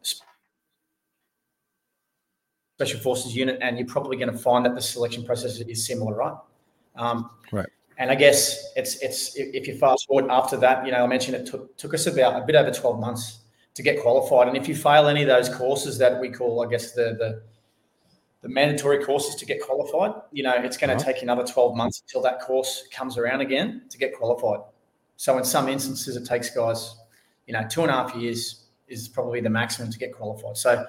[2.77, 6.15] special forces unit, and you're probably going to find that the selection process is similar,
[6.15, 6.33] right?
[6.95, 7.67] Um, Right.
[7.97, 11.07] And I guess it's it's if if you fast forward after that, you know, I
[11.07, 13.39] mentioned it took took us about a bit over 12 months
[13.75, 16.69] to get qualified, and if you fail any of those courses that we call, I
[16.69, 17.43] guess the the
[18.41, 21.13] the mandatory courses to get qualified, you know, it's going to Uh-huh.
[21.13, 24.61] take another 12 months until that course comes around again to get qualified.
[25.17, 26.95] So in some instances, it takes guys,
[27.45, 30.57] you know, two and a half years is probably the maximum to get qualified.
[30.57, 30.85] So,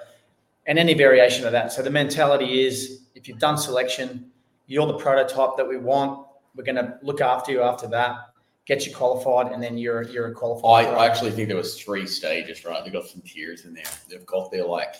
[0.67, 1.73] and any variation of that.
[1.73, 4.31] So the mentality is if you've done selection,
[4.67, 6.27] you're the prototype that we want.
[6.55, 8.17] We're going to look after you after that,
[8.65, 10.87] get you qualified, and then you're you're a qualified.
[10.87, 11.05] I.
[11.05, 12.83] I actually think there was three stages, right?
[12.83, 13.85] They've got some tiers in there.
[14.09, 14.95] They've got their like,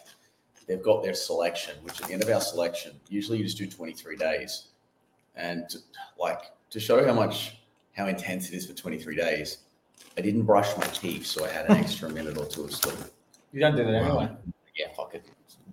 [0.67, 3.67] they've got their selection, which at the end of our selection, usually you just do
[3.67, 4.69] 23 days.
[5.37, 5.79] And to,
[6.19, 7.59] like to show how much,
[7.97, 9.59] how intense it is for 23 days,
[10.17, 12.97] I didn't brush my teeth, so I had an extra minute or two of sleep.
[13.53, 14.19] you don't do that Wow.
[14.19, 14.37] anyway.
[14.77, 15.25] Yeah, fuck it.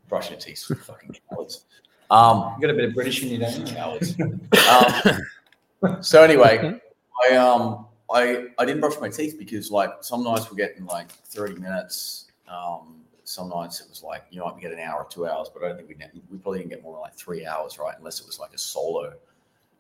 [0.08, 1.66] Brushing your teeth, fucking cowards.
[2.12, 3.76] Um, You got a bit of British in you, don't you?
[3.76, 4.16] cowards.
[4.70, 6.80] Um, so anyway,
[7.30, 11.12] I um I I didn't brush my teeth because like some nights we're getting like
[11.12, 12.26] thirty minutes.
[12.48, 15.64] Um, some nights it was like you we get an hour or two hours, but
[15.64, 17.94] I don't think we we probably didn't get more than like three hours, right?
[17.96, 19.14] Unless it was like a solo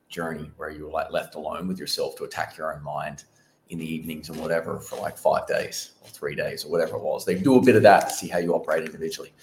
[0.07, 3.23] journey where you were like left alone with yourself to attack your own mind
[3.69, 7.01] in the evenings and whatever for like five days or three days or whatever it
[7.01, 7.25] was.
[7.25, 9.33] They do a bit of that to see how you operate individually.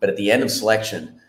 [0.00, 1.20] But at the end of selection,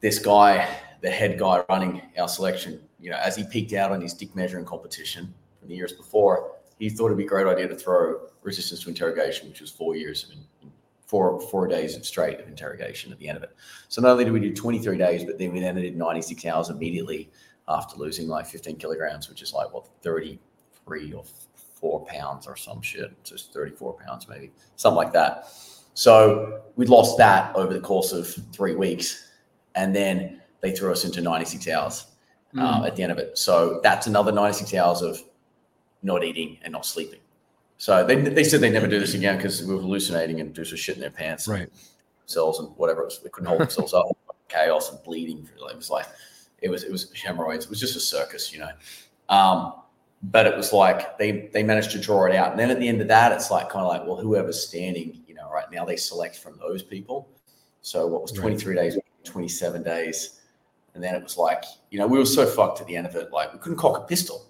[0.00, 0.66] this guy,
[1.02, 4.34] the head guy running our selection, you know, as he peaked out on his dick
[4.34, 8.18] measuring competition from the years before, he thought it'd be a great idea to throw
[8.42, 10.30] resistance to interrogation, which was four years of
[11.10, 13.50] four four days of straight of interrogation at the end of it.
[13.88, 16.70] So not only did we do 23 days, but then we then did 96 hours
[16.70, 17.28] immediately
[17.68, 21.24] after losing like 15 kilograms, which is like what 33 or
[21.80, 25.48] four pounds or some shit, just 34 pounds maybe, something like that.
[25.94, 29.28] So we lost that over the course of three weeks,
[29.74, 32.06] and then they threw us into 96 hours
[32.56, 33.36] uh, at the end of it.
[33.36, 35.20] So that's another 96 hours of
[36.02, 37.19] not eating and not sleeping.
[37.80, 40.76] So they, they said they never do this again because we were hallucinating and just
[40.76, 41.66] shit in their pants, Right.
[42.20, 43.00] themselves and whatever.
[43.00, 44.04] It was, they couldn't hold themselves up.
[44.48, 45.48] Chaos and bleeding.
[45.56, 46.04] It was like
[46.60, 47.64] it was it was hemorrhoids.
[47.64, 48.68] It was just a circus, you know.
[49.30, 49.74] Um,
[50.24, 52.50] but it was like they they managed to draw it out.
[52.50, 55.22] And then at the end of that, it's like kind of like, well, whoever's standing,
[55.26, 57.28] you know, right now they select from those people.
[57.80, 58.42] So what was Right.
[58.42, 60.40] 23 days, 27 days.
[60.94, 63.14] And then it was like, you know, we were so fucked at the end of
[63.16, 64.44] it, like we couldn't cock a pistol.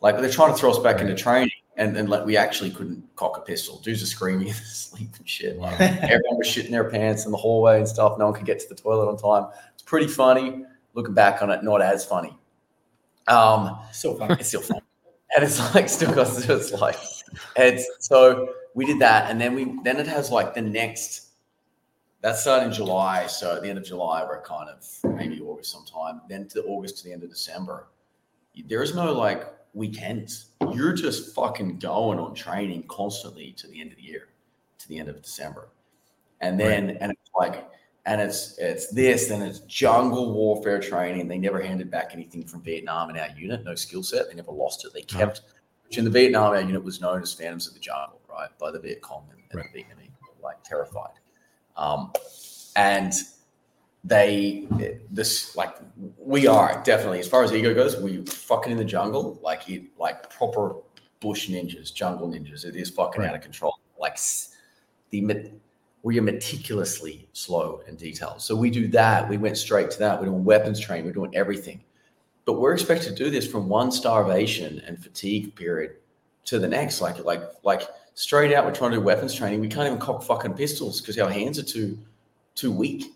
[0.00, 3.02] Like they're trying to throw us back into training, and, and like we actually couldn't
[3.16, 3.78] cock a pistol.
[3.80, 5.58] Dudes are screaming in sleep and shit.
[5.58, 8.18] Like everyone was shitting their pants in the hallway and stuff.
[8.18, 9.50] No one could get to the toilet on time.
[9.74, 10.64] It's pretty funny.
[10.94, 12.36] Looking back on it, not as funny.
[13.28, 14.32] Um, Still fun.
[14.32, 14.80] it's still fun.
[15.34, 16.96] And it's like still got it's like
[17.56, 21.30] it's so we did that and then we then it has like the next
[22.20, 23.26] that started in July.
[23.26, 26.20] So at the end of July, we're kind of maybe August sometime.
[26.28, 27.88] Then to August to the end of December,
[28.66, 30.46] there is no like weekends.
[30.72, 34.28] You're just fucking going on training constantly to the end of the year,
[34.78, 35.68] to the end of December,
[36.40, 37.68] and then and it's like
[38.06, 41.28] and it's it's this and it's jungle warfare training.
[41.28, 44.28] They never handed back anything from Vietnam in our unit, no skill set.
[44.28, 44.92] They never lost it.
[44.92, 45.42] They kept,
[45.84, 48.70] which in the Vietnam our unit was known as Phantoms of the Jungle, right, by
[48.70, 49.72] the Viet Cong and, and Right.
[49.72, 51.12] the Vietnamese, like terrified.
[51.76, 52.12] Um,
[52.76, 53.12] and
[54.04, 54.66] they
[55.10, 55.76] this like
[56.18, 59.84] we are definitely as far as ego goes, we fucking in the jungle, like it,
[59.98, 60.74] like proper
[61.20, 62.64] bush ninjas, jungle ninjas.
[62.64, 63.30] It is fucking Right.
[63.30, 63.78] out of control.
[63.98, 64.18] Like
[65.10, 65.52] the
[66.02, 68.42] we are meticulously slow and detailed.
[68.42, 69.28] So we do that.
[69.28, 70.18] We went straight to that.
[70.18, 71.06] We're doing weapons training.
[71.06, 71.80] We're doing everything.
[72.44, 75.92] But we're expected to do this from one starvation and fatigue period
[76.46, 77.00] to the next.
[77.00, 77.82] Like like like
[78.14, 79.60] straight out, we're trying to do weapons training.
[79.60, 81.96] We can't even cock fucking pistols because our hands are too
[82.56, 83.14] too weak.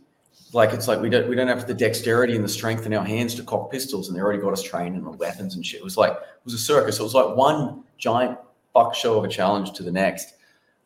[0.53, 3.05] Like it's like we don't we don't have the dexterity and the strength in our
[3.05, 5.81] hands to cock pistols, and they already got us trained on weapons and shit.
[5.81, 6.99] It was like it was a circus.
[6.99, 8.39] It was like one giant
[8.73, 10.35] fuck show of a challenge to the next.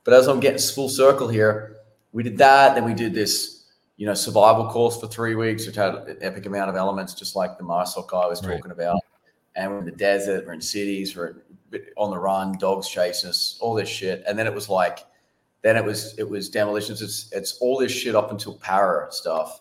[0.05, 1.77] But as I'm getting full circle here,
[2.13, 2.75] we did that.
[2.75, 3.65] Then we did this,
[3.97, 7.37] you know, survival course for three weeks, which had an epic amount of elements, just
[7.37, 8.57] like the Marsoc guy was Right.
[8.57, 9.01] talking about.
[9.57, 11.35] And we're in the desert, we're in cities, we're
[11.97, 14.25] on the run, dogs chasing us, all this shit.
[14.27, 15.01] And then it was like,
[15.63, 17.03] then it was it was demolitions.
[17.03, 19.61] It's it's all this shit up until para stuff,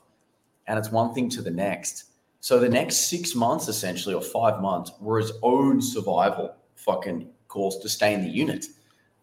[0.68, 2.06] and it's one thing to the next.
[2.42, 7.78] So the next six months, essentially, or five months, were his own survival fucking course
[7.80, 8.66] to stay in the unit.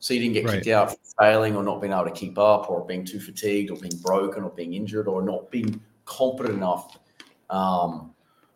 [0.00, 2.68] So you didn't get kicked out for failing or not being able to keep up
[2.70, 6.98] or being too fatigued or being broken or being injured or not being competent enough
[7.48, 8.12] um,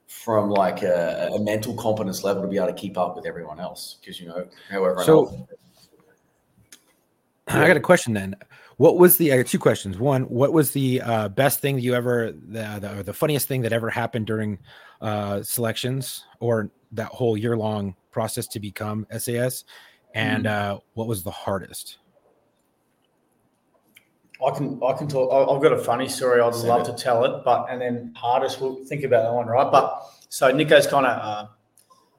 [0.07, 3.59] from like a, a mental competence level to be able to keep up with everyone
[3.59, 3.97] else.
[4.01, 5.47] Because you know, however, So-
[7.55, 8.35] I got a question then.
[8.77, 9.33] What was the?
[9.33, 9.99] I got two questions.
[9.99, 13.47] One, what was the uh, best thing that you ever, the, the or the funniest
[13.49, 14.59] thing that ever happened during
[15.01, 19.65] uh, selections or that whole year long process to become SAS?
[20.15, 21.99] And uh, what was the hardest?
[24.45, 25.31] I can I can talk.
[25.33, 26.41] I- I've got a funny story.
[26.41, 26.97] I'd Send love it.
[26.97, 29.71] to tell it, but and then hardest we'll think about that one, right?
[29.71, 31.47] But so Nico's kind of uh,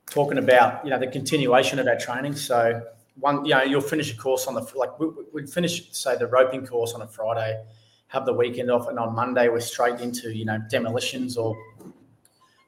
[0.09, 2.35] talking about you know the continuation of our training.
[2.35, 2.81] So
[3.15, 6.27] one, you know, you'll finish a course on the like we, we'd finish say the
[6.27, 7.63] roping course on a Friday,
[8.07, 11.55] have the weekend off, and on Monday we're straight into you know demolitions or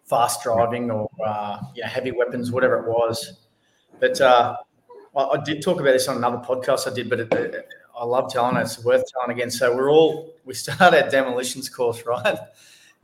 [0.05, 3.39] fast driving or uh, you know heavy weapons, whatever it was.
[3.99, 4.57] But uh,
[5.15, 8.05] I, I did talk about this on another podcast I did, but it, it, I
[8.05, 8.61] love telling it.
[8.61, 9.49] It's worth telling again.
[9.49, 12.37] So we're all we start our demolitions course, right?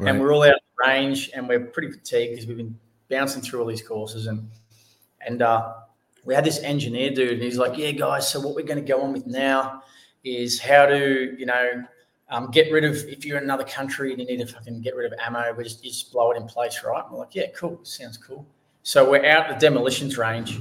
[0.02, 0.12] Right.
[0.12, 3.60] And we're all out of range, and we're pretty fatigued because we've been bouncing through
[3.60, 4.50] all these courses, and
[5.20, 5.74] and uh,
[6.26, 8.30] we had this engineer dude, and he's like, "Yeah, guys.
[8.30, 9.84] So what we're going to go on with now
[10.24, 11.84] is how to, you know."
[12.32, 14.96] Um, get rid of if you're in another country and you need to fucking get
[14.96, 17.04] rid of ammo, we just just blow it in place, right?
[17.04, 18.46] And we're like, yeah, cool, sounds cool.
[18.84, 20.60] So we're out the demolitions range,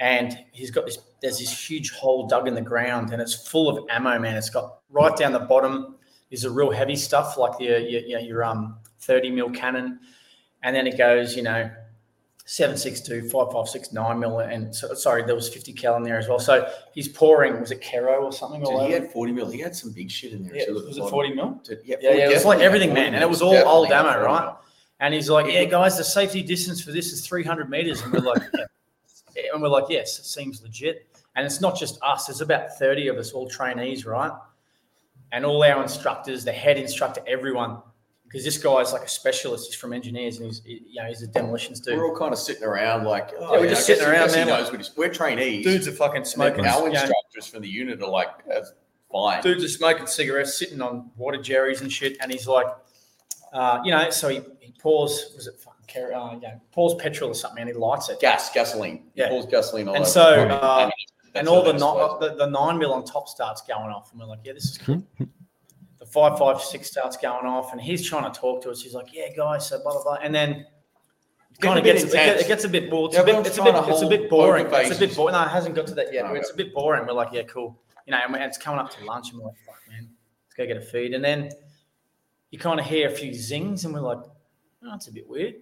[0.00, 0.98] and he's got this.
[1.22, 4.36] There's this huge hole dug in the ground, and it's full of ammo, man.
[4.36, 5.94] It's got right down the bottom
[6.30, 10.00] is the real heavy stuff, like your your, your, your um 30 mil cannon,
[10.62, 11.70] and then it goes, you know,
[12.46, 16.38] 762, 556, 9 mil, and so, sorry, there was 50 cal in there as well.
[16.38, 18.62] So he's pouring, was it Kero or something?
[18.64, 19.50] all Dude, he had 40 mil.
[19.50, 20.74] He had some big shit in there Yeah, too.
[20.74, 21.60] was it 40 mil?
[21.64, 23.12] Dude, yeah, Yeah, yeah, it was like everything, man.
[23.12, 24.44] 40 And it was all Definitely old ammo, right?
[24.44, 24.56] mil.
[25.00, 28.02] And he's like, yeah, guys, the safety distance for this is 300 meters.
[28.02, 29.42] And we're like, yeah.
[29.54, 31.06] and we're like, yes, it seems legit.
[31.36, 34.30] And it's not just us, there's about 30 of us, all trainees, right?
[35.32, 37.78] And all our instructors, the head instructor, everyone,
[38.34, 39.66] because this guy's like a specialist.
[39.66, 41.96] He's from engineers and he's, you know, he's a demolitions dude.
[41.96, 44.26] We're all kind of sitting around like, oh, Yeah, we're yeah, just I sitting around,
[44.26, 45.64] guess he man, knows what he's- we're trainees.
[45.64, 46.64] Dudes are fucking smoking.
[46.64, 48.72] then our you know, instructors from the unit are like, that's
[49.12, 49.40] fine.
[49.40, 52.16] dudes are smoking cigarettes, sitting on water jerrys and shit.
[52.20, 52.66] And he's like,
[53.52, 56.94] uh, you know, so he, he pours, was it fucking, car- uh, you know, pours
[57.00, 58.18] petrol or something and he lights it.
[58.18, 59.04] Gas, gasoline.
[59.14, 59.28] He Yeah.
[59.28, 60.92] pours gasoline all And so, the uh, and,
[61.36, 62.38] and all the, that nine, explodes.
[62.38, 64.78] the the nine mil on top starts going off, and we're like, yeah, this is
[64.78, 65.04] cool.
[66.14, 68.80] five five six starts going off, and he's trying to talk to us.
[68.80, 70.64] He's like, yeah, guys, so blah blah blah, and then
[71.60, 73.10] kind of gets it, gets, it gets a bit bored.
[73.10, 74.66] It's, Yeah, a bit, it's a bit it's a bit boring.
[74.70, 75.34] It's a bit boring.
[75.34, 76.24] No, it hasn't got to that yet.
[76.26, 76.38] Okay.
[76.38, 77.06] It's a bit boring.
[77.06, 77.80] We're like, yeah, cool.
[78.06, 80.08] You know, and it's coming up to lunch, and we're like, fuck, man,
[80.46, 81.50] let's go get a feed, and then
[82.50, 85.54] you kind of hear a few zings, and we're like, oh, that's a bit weird.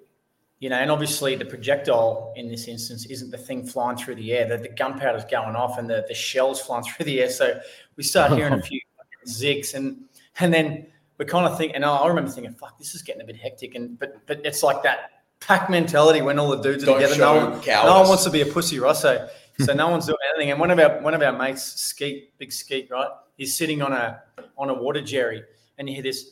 [0.58, 4.32] You know, and obviously the projectile in this instance isn't the thing flying through the
[4.32, 4.46] air.
[4.46, 7.30] The, the gunpowder's going off and the, the shells flying through the air.
[7.30, 7.60] So
[7.96, 8.80] we start hearing a few
[9.26, 10.04] zigs and
[10.40, 10.86] and then
[11.18, 13.74] we kind of think, and I remember thinking, fuck, this is getting a bit hectic.
[13.74, 17.18] And but but it's like that pack mentality when all the dudes are Don't together.
[17.18, 18.96] No one, no one wants to be a pussy, right?
[18.96, 19.28] So
[19.60, 20.50] so no one's doing anything.
[20.52, 23.08] And one of our one of our mates, Skeet, big Skeet, right?
[23.36, 24.22] He's sitting on a
[24.56, 25.42] on a water jerry.
[25.78, 26.30] and you hear this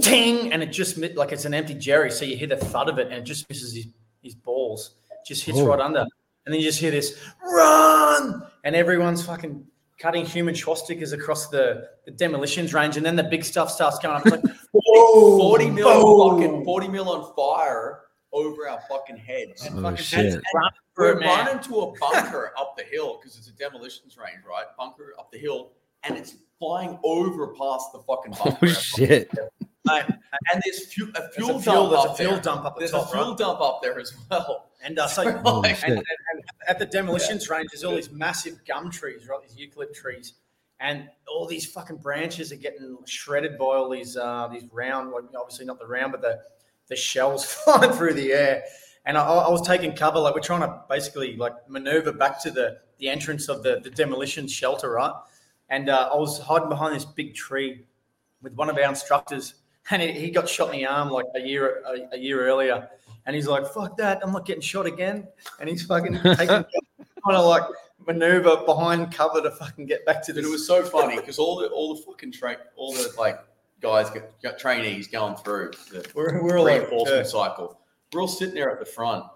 [0.00, 2.10] ting, and it just like it's an empty Jerry.
[2.10, 3.86] So you hear the thud of it, and it just misses his,
[4.22, 4.94] his balls,
[5.26, 5.66] just hits Oh.
[5.66, 6.00] right under.
[6.46, 9.66] And then you just hear this run, and everyone's fucking
[10.00, 14.16] cutting human swastikas across the, the demolitions range, and then the big stuff starts going
[14.16, 14.26] up.
[14.26, 16.40] It's like, whoa, 40 mil boom.
[16.42, 18.00] fucking 40 mil on fire
[18.32, 19.66] over our fucking heads.
[19.66, 20.18] And Oh, fucking shit.
[20.32, 21.46] heads run We're through man.
[21.46, 24.64] running to a bunker up the hill because it's a demolitions range, right?
[24.78, 28.58] Bunker up the hill, and it's flying over past the fucking bunker.
[28.62, 29.30] Oh shit!
[29.86, 30.04] Mate,
[30.52, 32.42] And there's fuel, a There's fuel a fuel, dump there's a fuel there.
[32.42, 33.38] dump up the There's top, a fuel right?
[33.38, 34.69] dump up there as well.
[34.82, 38.64] And uh, so, Holy and, and, and at the demolitions range, there's all these massive
[38.64, 39.38] gum trees, right?
[39.42, 40.34] These eucalypt trees,
[40.80, 45.24] and all these fucking branches are getting shredded by all these uh, these round, like
[45.38, 46.40] obviously not the round, but the
[46.88, 48.64] the shells flying through the air.
[49.06, 52.50] And I, I was taking cover, like we're trying to basically like maneuver back to
[52.50, 55.12] the the entrance of the the demolition shelter, right?
[55.68, 57.84] And uh, I was hiding behind this big tree
[58.42, 59.54] with one of our instructors,
[59.90, 62.88] and he, he got shot in the arm like a year a, a year earlier.
[63.30, 64.18] And he's like, "Fuck that!
[64.24, 65.28] I'm not getting shot again."
[65.60, 66.66] And he's fucking taking kind
[67.28, 67.62] of like
[68.04, 70.46] maneuver behind cover to fucking get back to But this.
[70.48, 73.38] it was so funny because all the all the fucking train, all the like
[73.80, 77.80] guys, got, got trainees going through the we're, we're all like, reinforcement uh, cycle.
[78.12, 79.26] We're all sitting there at the front,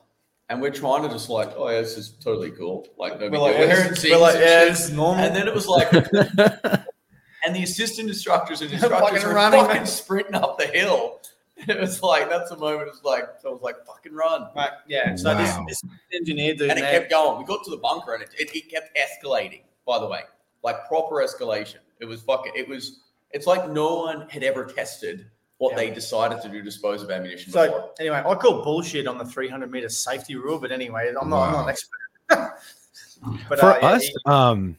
[0.48, 2.88] and we're trying to just like, oh yeah, this is totally cool.
[2.98, 5.24] Like, no we're like, we're, we're like, yeah, is normal.
[5.24, 5.92] And then it was like,
[7.46, 11.20] and the assistant instructors and Fucking instructors were running, fucking sprinting up the hill.
[11.68, 12.88] It was like that's the moment.
[12.88, 14.48] It was like so I was like, fucking run.
[14.54, 15.16] Right, yeah.
[15.16, 15.64] So this, Wow.
[15.68, 17.38] this engineer dude, And it man, kept going.
[17.38, 20.20] We got to the bunker and it, it, it kept escalating, by the way.
[20.62, 21.78] Like proper escalation.
[22.00, 23.00] It was fucking it was
[23.30, 25.26] it's like no one had ever tested
[25.58, 25.76] what Yeah.
[25.76, 27.90] they decided to do to dispose of ammunition So before.
[28.00, 31.52] anyway, I call bullshit on the 300 meter safety rule, but anyway, I'm not, I'm
[31.52, 31.98] not an expert.
[33.48, 34.76] but For uh, yeah, us, he- um,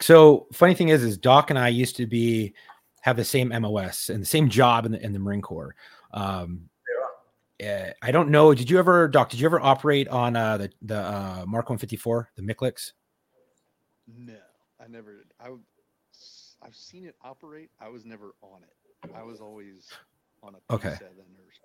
[0.00, 2.54] so funny thing is, is Doc and I used to be
[3.02, 5.74] have the same MOS and the same job in the in the Marine Corps.
[6.12, 6.68] Um,
[7.64, 8.54] uh, I don't know.
[8.54, 9.30] Did you ever, Doc?
[9.30, 12.92] Did you ever operate on uh, the the uh, Mark 154, the MICLICs?
[14.08, 14.34] No,
[14.82, 15.24] I never.
[15.40, 15.48] I
[16.64, 17.70] I've seen it operate.
[17.80, 19.10] I was never on it.
[19.16, 19.90] I was always
[20.42, 20.90] on a Okay.
[20.90, 21.02] P7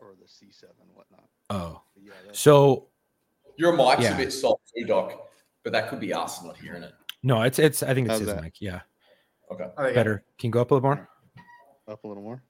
[0.02, 1.28] or, or the C7 whatnot.
[1.52, 2.88] Oh, But yeah, that's, so
[3.58, 4.14] Your mic's Yeah.
[4.16, 5.30] a bit soft too, Doc,
[5.64, 6.94] but that could be us not hearing it.
[7.24, 7.82] no, it's it's.
[7.84, 8.42] I think it's How's his that?
[8.44, 8.56] mic.
[8.62, 8.82] Yeah,
[9.52, 9.66] Okay.
[9.78, 9.94] oh, yeah.
[9.94, 10.24] better.
[10.40, 11.10] Can you go up a little more?
[11.88, 12.44] up a little more.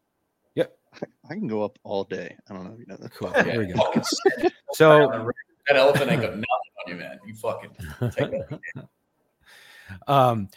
[1.02, 1.10] Yep.
[1.30, 2.36] I can go up all day.
[2.50, 3.14] I don't know if you know that.
[3.14, 3.32] Cool.
[3.36, 3.94] Yeah, There we go.
[4.74, 5.34] So
[5.68, 7.20] that elephant ain't got nothing on you, man.
[7.26, 7.72] You fucking
[8.12, 8.60] take that.
[10.08, 10.50] um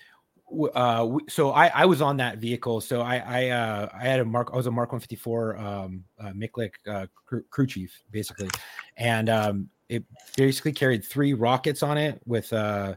[0.74, 4.24] uh so i i was on that vehicle so i i uh i had a
[4.24, 8.48] mark i was a mark 154 um uh, MICLIC uh crew, crew chief basically
[8.96, 10.04] and um it
[10.36, 12.94] basically carried three rockets on it with uh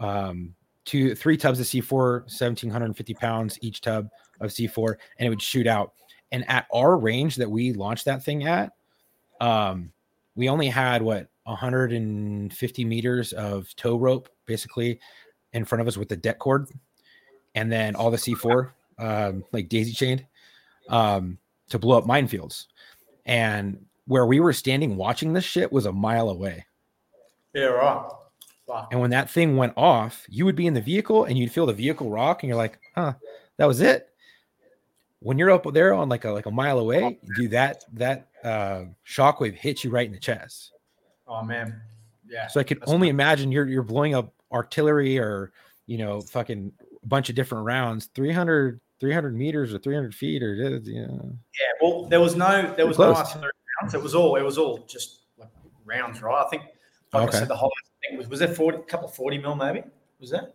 [0.00, 0.54] um
[0.86, 4.08] two three tubs of c4 1750 pounds each tub
[4.40, 5.92] of c4 and it would shoot out
[6.34, 8.72] and at our range that we launched that thing at
[9.40, 9.92] um
[10.34, 14.98] we only had what 150 meters of tow rope basically
[15.52, 16.66] in front of us with the det cord
[17.54, 20.26] and then all the c4 um, like daisy chained
[20.88, 22.66] um, to blow up minefields
[23.26, 26.64] and where we were standing watching this shit was a mile away
[27.54, 28.10] Yeah, right.
[28.66, 28.88] Fuck.
[28.92, 31.66] and when that thing went off you would be in the vehicle and you'd feel
[31.66, 33.12] the vehicle rock and you're like huh
[33.58, 34.08] that was it
[35.20, 38.84] when you're up there on like a like a mile away do that that uh
[39.06, 40.72] shockwave hits you right in the chest
[41.26, 41.80] Oh man.
[42.28, 42.48] Yeah.
[42.48, 45.52] So I could That's only imagine you're you're blowing up artillery or
[45.86, 46.70] you know fucking
[47.02, 51.32] a bunch of different rounds, 300 300 meters or 300 feet or you know.
[51.58, 53.50] Yeah, well, there was no there was no artillery
[53.80, 53.94] rounds.
[53.94, 55.48] It was all it was all just like
[55.86, 56.44] rounds, right?
[56.44, 56.64] I think,
[57.14, 57.36] like Okay.
[57.38, 57.72] I said, the whole
[58.06, 59.82] thing was was there forty, a couple forty mil maybe?
[60.20, 60.54] Was that?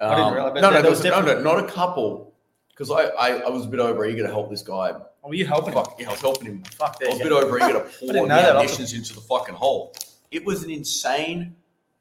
[0.00, 2.33] I didn't Um, realize, but no, there- no, there was no, no, not a couple.
[2.76, 4.92] Because I, I, I was a bit over eager to help this guy.
[5.22, 5.72] Oh, were you helping?
[5.74, 7.40] Fuck, yeah, I was helping him Fuck I was a you bit go.
[7.46, 8.50] over eager to pour didn't the know that.
[8.56, 9.94] ammunitions into the fucking hole.
[10.32, 11.54] It was an insane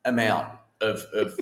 [0.05, 0.49] amount
[0.81, 1.39] of, of,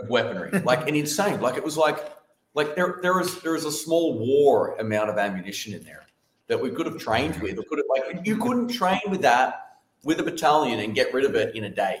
[0.00, 1.40] of weaponry, like an insane.
[1.40, 2.12] Like it was like
[2.54, 6.04] like there there was there was a small war amount of ammunition in there
[6.48, 7.58] that we could have trained with.
[7.58, 11.24] Or could have like you couldn't train with that with a battalion and get rid
[11.24, 12.00] of it in a day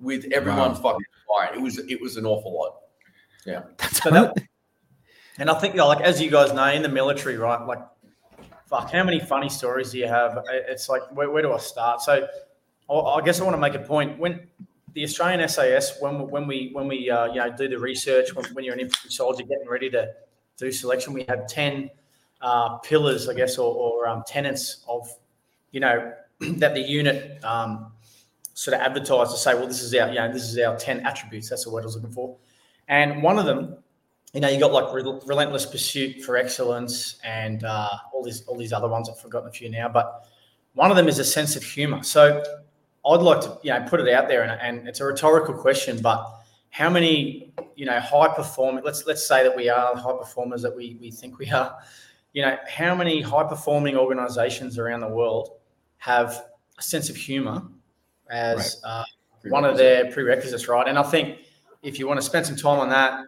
[0.00, 0.74] with everyone Wow.
[0.74, 1.60] fucking firing.
[1.60, 2.80] It was it was an awful lot.
[3.46, 3.62] Yeah.
[3.92, 4.34] So that,
[5.38, 7.64] and I think, you know, like as you guys know, in the military, right?
[7.66, 7.80] Like,
[8.66, 10.44] fuck, how many funny stories do you have?
[10.50, 12.00] It's like, where, where do I start?
[12.02, 12.28] So,
[12.90, 14.18] I guess I want to make a point.
[14.18, 14.46] When
[14.92, 18.34] the Australian SAS, when we- when we when we uh, you know do the research,
[18.34, 20.12] when, when you're an infantry soldier getting ready to
[20.56, 21.90] do selection, we have ten
[22.40, 25.08] uh, pillars, I guess, or, or um, tenets of
[25.72, 27.90] you know that the unit um,
[28.52, 31.04] sort of advertised to say, well, this is our you know this is our ten
[31.06, 31.48] attributes.
[31.48, 32.36] That's the word I was looking for.
[32.86, 33.78] And one of them
[34.34, 38.58] you know, you got like re- relentless pursuit for excellence and uh, all these all
[38.58, 39.08] these other ones.
[39.08, 40.26] I've forgotten a few now, but
[40.74, 42.02] one of them is a sense of humor.
[42.02, 42.42] So
[43.06, 46.00] I'd like to, you know, put it out there, and, and it's a rhetorical question,
[46.02, 48.82] but how many, you know, high performing?
[48.82, 51.76] Let's let's say that we are high performers that we we think we are.
[52.32, 55.60] You know, how many high performing organisations around the world
[55.98, 57.62] have a sense of humor
[58.28, 59.04] as uh,
[59.44, 60.88] one of their prerequisites, right?
[60.88, 61.38] And I think
[61.84, 63.20] if you want to spend some time on that,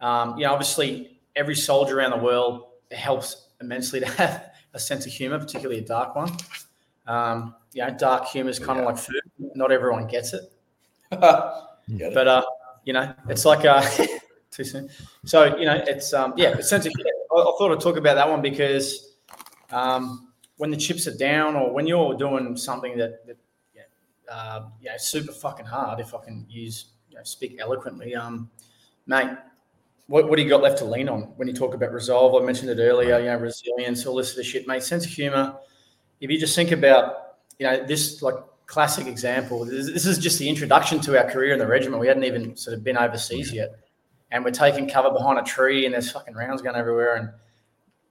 [0.00, 5.06] um, you know, obviously every soldier around the world helps immensely to have a sense
[5.06, 6.32] of humor, particularly a dark one.
[7.06, 9.20] Um, you know, dark humor is kind of like food.
[9.38, 10.42] Not everyone gets it,
[11.10, 12.14] Get it?
[12.14, 12.42] but uh,
[12.84, 13.82] you know, it's like uh,
[14.50, 14.90] too soon.
[15.24, 17.10] So you know, it's um, yeah, a sense of humor.
[17.32, 19.16] I, I thought I'd talk about that one because
[19.70, 23.38] um, when the chips are down, or when you're doing something that, that
[23.74, 23.82] yeah,
[24.30, 28.50] uh, you know, super fucking hard, if I can use you know, speak eloquently, um,
[29.06, 29.30] mate.
[30.08, 32.40] What, what do you got left to lean on when you talk about resolve?
[32.40, 34.82] I mentioned it earlier, you know, resilience, all this sort of shit, mate.
[34.82, 35.54] Sense of humor.
[36.20, 38.34] If you just think about, you know, this like
[38.66, 42.00] classic example, this, this is just the introduction to our career in the regiment.
[42.00, 43.78] We hadn't even sort of been overseas yet.
[44.30, 47.16] And we're taking cover behind a tree and there's fucking rounds going everywhere.
[47.16, 47.30] And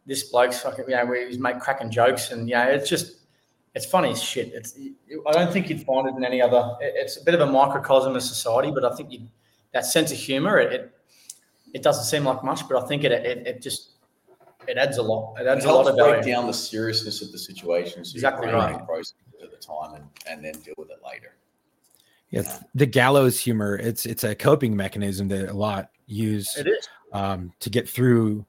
[0.06, 2.32] this bloke's fucking, you know, he's make cracking jokes.
[2.32, 3.22] And, you know, it's just,
[3.74, 4.52] it's funny as shit.
[4.54, 4.78] It's,
[5.28, 8.16] I don't think you'd find it in any other, it's a bit of a microcosm
[8.16, 9.22] of society, but I think you,
[9.74, 10.97] that sense of humor, it, it,
[11.74, 13.91] it doesn't seem like much, but I think it, it, it just,
[14.68, 15.36] it adds a lot.
[15.39, 16.34] It It a lot helps of break value.
[16.34, 18.03] down the seriousness of the situation.
[18.05, 18.78] So Exactly your brain right.
[18.78, 21.36] can process it at the time and, and then deal with it later.
[22.32, 23.78] It's the gallows humor.
[23.78, 26.89] It's it's a coping mechanism that a lot use It is.
[27.13, 28.45] um, to get through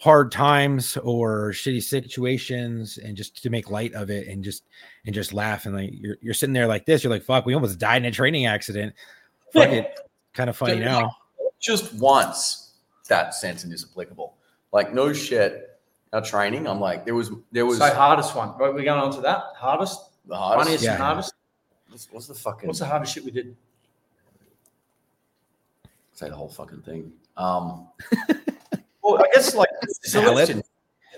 [0.00, 4.64] hard times or shitty situations and just to make light of it and just
[5.04, 7.52] and just laugh and like you're, you're sitting there like this you're like fuck we
[7.54, 8.94] almost died in a training accident
[9.52, 9.92] fuck it
[10.32, 11.14] kind of funny now
[11.60, 12.72] Just once
[13.08, 14.34] that sentence is applicable.
[14.72, 15.66] Like no shit.
[16.12, 18.48] Our training, I'm like, there was there was So hardest one.
[18.58, 19.44] Right, we're going on to that.
[19.56, 20.64] Hardest, the hardest.
[20.64, 20.94] funniest, Yeah.
[20.94, 21.34] and hardest.
[21.88, 23.54] What's, what's the fucking What's the hardest shit we did?
[26.14, 27.12] say the whole fucking thing?
[27.36, 27.86] Um,
[29.02, 29.68] Well, I guess like
[30.02, 30.62] selection.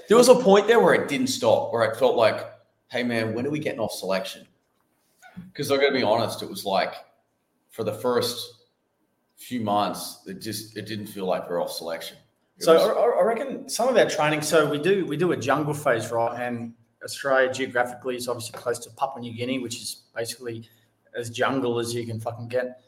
[0.09, 2.47] There was a point there where it didn't stop, where it felt like,
[2.89, 4.47] hey man, when are we getting off selection?
[5.53, 6.95] Because I'm going to be honest, it was like
[7.71, 8.62] for the first
[9.43, 12.17] few months, it just it didn't feel like we're off selection.
[12.59, 12.83] It So was-
[13.17, 14.43] I, I reckon some of our training.
[14.43, 16.41] So we do we do a jungle phase, right?
[16.41, 16.75] And
[17.05, 20.69] Australia geographically is obviously close to Papua New Guinea, which is basically
[21.17, 22.81] as jungle as you can fucking get.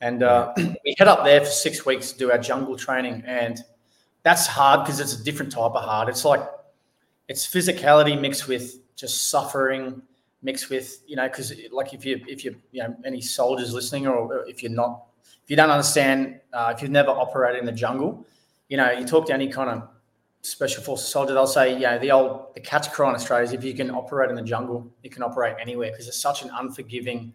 [0.00, 3.62] And uh, we head up there for six weeks to do our jungle training, and
[4.22, 6.08] that's hard because it's a different type of hard.
[6.08, 6.42] It's like
[7.28, 10.02] it's physicality mixed with just suffering,
[10.42, 14.06] mixed with you know, because like if you if you you know any soldiers listening,
[14.06, 15.04] or if you're not,
[15.44, 18.26] if you don't understand, uh, if you've never operated in the jungle,
[18.68, 19.88] you know, you talk to any kind of
[20.40, 23.52] special forces soldier, they'll say, you know, the old the catch cry in Australia is
[23.52, 26.50] if you can operate in the jungle, you can operate anywhere because it's such an
[26.54, 27.34] unforgiving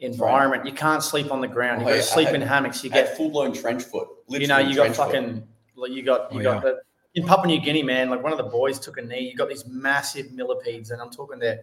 [0.00, 0.66] environment.
[0.66, 1.82] You can't sleep on the ground.
[1.82, 2.82] You Oh, got to sleep I in hammocks.
[2.82, 4.08] You get full blown trench foot.
[4.28, 5.06] you know, you got trench foot.
[5.12, 6.70] fucking, like, you got, you Oh, got yeah.
[6.72, 6.80] the,
[7.14, 9.20] in Papua New Guinea, man, like one of the boys took a knee.
[9.30, 11.60] You got these massive millipedes, and I'm talking they're,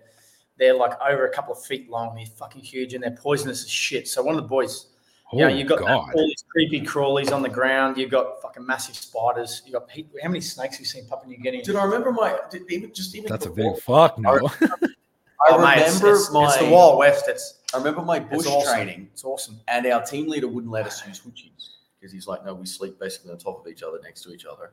[0.58, 2.16] they're like over a couple of feet long.
[2.16, 4.08] They're fucking huge, and they're poisonous as shit.
[4.08, 4.88] So one of the boys,
[5.34, 7.98] oh you know, you got that- all these creepy crawlies on the ground.
[7.98, 9.62] You've got fucking massive spiders.
[9.66, 9.90] You got
[10.24, 11.62] how many snakes have you seen in Papua New Guinea?
[11.62, 14.68] Dude, I remember my did even just even that's a big fuck no I
[15.50, 17.26] Oh, mate, it's- remember it's, my it's the Wild West.
[17.28, 18.74] It's I remember my bush it's awesome.
[18.76, 19.60] training, It's awesome.
[19.68, 21.70] and our team leader wouldn't let us use hoochies
[22.00, 24.46] because he's like, no, we sleep basically on top of each other, next to each
[24.46, 24.72] other.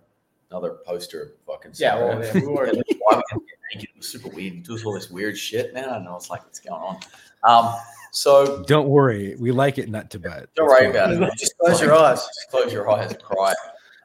[0.51, 3.91] Another poster of fucking Yeah, well, yeah, we were- And why we didn't get naked.
[3.95, 4.53] It was super weird.
[4.55, 5.89] He does all this weird shit, man.
[5.89, 6.17] I know.
[6.17, 6.99] It's like, what's going on?
[7.45, 7.75] Um,
[8.19, 11.21] so don't worry we like it not tibet don't worry about it.
[11.39, 12.19] Just close your eyes.
[12.19, 13.55] Just close your eyes and cry.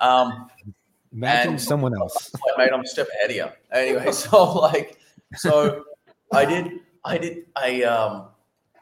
[0.01, 0.49] Um,
[1.11, 3.47] imagine And- someone else like, mate, I'm a step ahead of you.
[3.71, 4.99] Anyway, so like,
[5.35, 5.83] so
[6.31, 8.27] I did, I did, I um,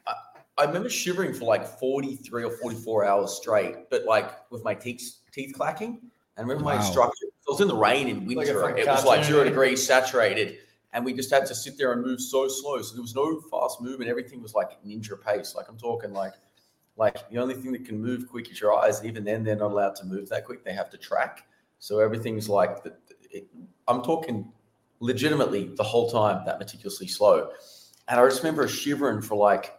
[0.06, 0.14] I,
[0.58, 5.16] I remember shivering for like 43 or 44 hours straight, but like with my teeth
[5.32, 6.02] teeth clacking.
[6.38, 6.82] And remember my Wow.
[6.82, 7.26] instructor.
[7.26, 8.60] It was in the rain in winter.
[8.62, 10.60] fucking it was like zero degrees, saturated,
[10.94, 12.82] and we just had to sit there and move so slow.
[12.82, 14.10] So there was no fast movement.
[14.10, 15.56] Everything was like ninja pace.
[15.56, 16.34] Like I'm talking like.
[16.98, 19.00] Like the only thing that can move quick is your eyes.
[19.00, 20.64] and Even then, they're not allowed to move that quick.
[20.66, 21.48] They have to track.
[21.80, 22.94] So everything's like, the,
[23.32, 23.48] it,
[23.88, 24.52] I'm talking
[25.00, 27.52] legitimately the whole time that meticulously slow.
[28.10, 29.74] And I just remember shivering for like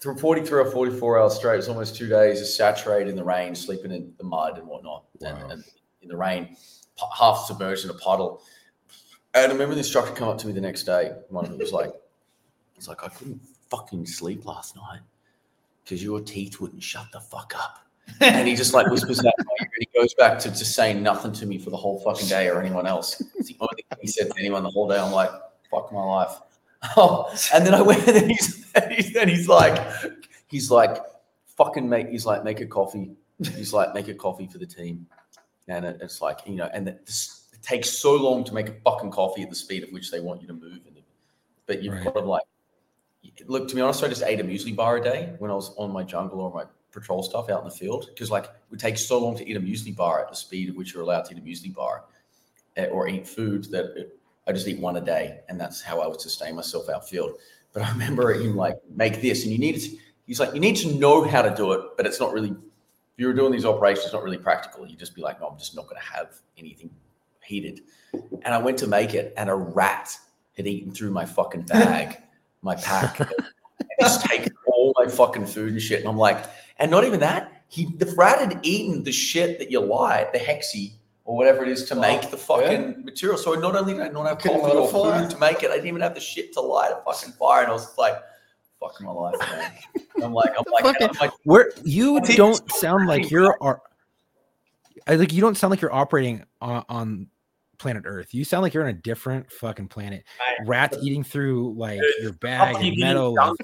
[0.00, 1.58] through 43 or 44 hours straight.
[1.58, 5.04] It's almost two days, just saturated in the rain, sleeping in the mud and whatnot,
[5.20, 5.48] and, Wow.
[5.50, 5.64] and
[6.00, 6.56] in the rain,
[7.18, 8.40] half submerged in a puddle.
[9.34, 11.12] And I remember the instructor come up to me the next day.
[11.28, 11.92] One of them was like,
[12.76, 15.00] "It's like I couldn't fucking sleep last night
[15.82, 17.84] because your teeth wouldn't shut the fuck up."
[18.20, 21.46] and he just like whispers that and he goes back to just saying nothing to
[21.46, 23.20] me for the whole fucking day or anyone else.
[23.36, 24.98] It's the only thing he said to anyone the whole day.
[24.98, 25.30] I'm like,
[25.70, 26.38] fuck my life.
[26.96, 29.78] Oh, and then I went and he's and he's, he's like,
[30.48, 30.98] he's like,
[31.56, 32.08] fucking make.
[32.08, 33.10] He's like, make a coffee.
[33.38, 35.06] He's like, make a coffee for the team,
[35.68, 37.00] and it, it's like you know, and it
[37.64, 40.40] takes so long to make a fucking coffee at the speed at which they want
[40.40, 40.96] you to move, and
[41.66, 42.04] but you've Right.
[42.04, 42.42] got to like
[43.46, 43.68] look.
[43.68, 45.90] To be honest, I just ate a muesli bar a day when I was on
[45.90, 48.96] my jungle or my patrol stuff out in the field because like it would take
[48.98, 51.34] so long to eat a muesli bar at the speed at which you're allowed to
[51.34, 52.04] eat a muesli bar
[52.76, 56.00] eh, or eat food that it, I just eat one a day, and that's how
[56.00, 57.38] I would sustain myself outfield.
[57.72, 59.96] But I remember him like make this, and you need to.
[60.26, 62.50] He's like, you need to know how to do it, but it's not really.
[62.50, 64.86] If you were doing these operations, it's not really practical.
[64.86, 66.90] You'd just be like, no, I'm just not going to have anything
[67.44, 67.80] heated.
[68.12, 70.16] And I went to make it, and a rat
[70.56, 72.18] had eaten through my fucking bag,
[72.62, 73.20] my pack.
[73.98, 76.00] it's taken all my fucking food and shit.
[76.00, 76.44] And I'm like,
[76.78, 80.38] and not even that, he the rat had eaten the shit that you light, the
[80.38, 80.92] hexy
[81.24, 83.38] or whatever it is to make the fucking material.
[83.38, 85.22] So not only did I not have Couldn't coffee or fire.
[85.22, 87.62] food to make it, I didn't even have the shit to light a fucking fire.
[87.62, 88.16] And I was like,
[88.78, 89.72] fucking my life, man.
[90.22, 93.80] I'm like, I'm like, fucking- I'm like, Where you don't sound like you're are
[95.06, 97.26] I like you don't sound like you're operating on, on
[97.78, 98.34] planet Earth.
[98.34, 100.24] You sound like you're on a different fucking planet.
[100.38, 103.34] Mate, Rats eating through like your bag Papua and metal.
[103.34, 103.56] jungle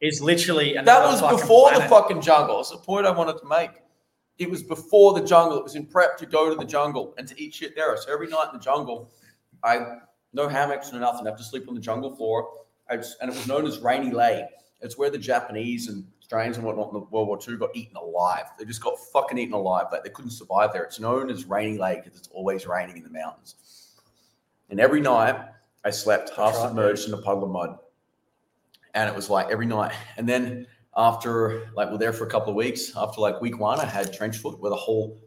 [0.00, 2.60] It's literally that was fucking before the fucking jungle.
[2.60, 3.70] It's the point I wanted to make.
[4.38, 5.58] It was before the jungle.
[5.58, 7.96] It was in prep to go to the jungle and to eat shit there.
[7.96, 9.12] So every night in the jungle,
[9.62, 9.98] I
[10.32, 11.26] no hammocks, no nothing.
[11.26, 12.48] I have to sleep on the jungle floor.
[12.90, 14.44] I just, and it was known as Rainy Lake.
[14.80, 17.94] It's where the Japanese and Australians and whatnot in the World War II got eaten
[17.94, 18.44] alive.
[18.58, 19.88] They just got fucking eaten alive.
[19.92, 20.82] Like they couldn't survive there.
[20.82, 23.56] It's known as Rainy Lake because it's always raining in the mountains.
[24.70, 25.36] And every night
[25.84, 27.76] I slept half submerged in a puddle of mud.
[28.94, 29.92] And it was like every night.
[30.16, 30.66] And then
[30.96, 34.10] after like we're there for a couple of weeks, after like week one, I had
[34.10, 35.20] trench foot where the whole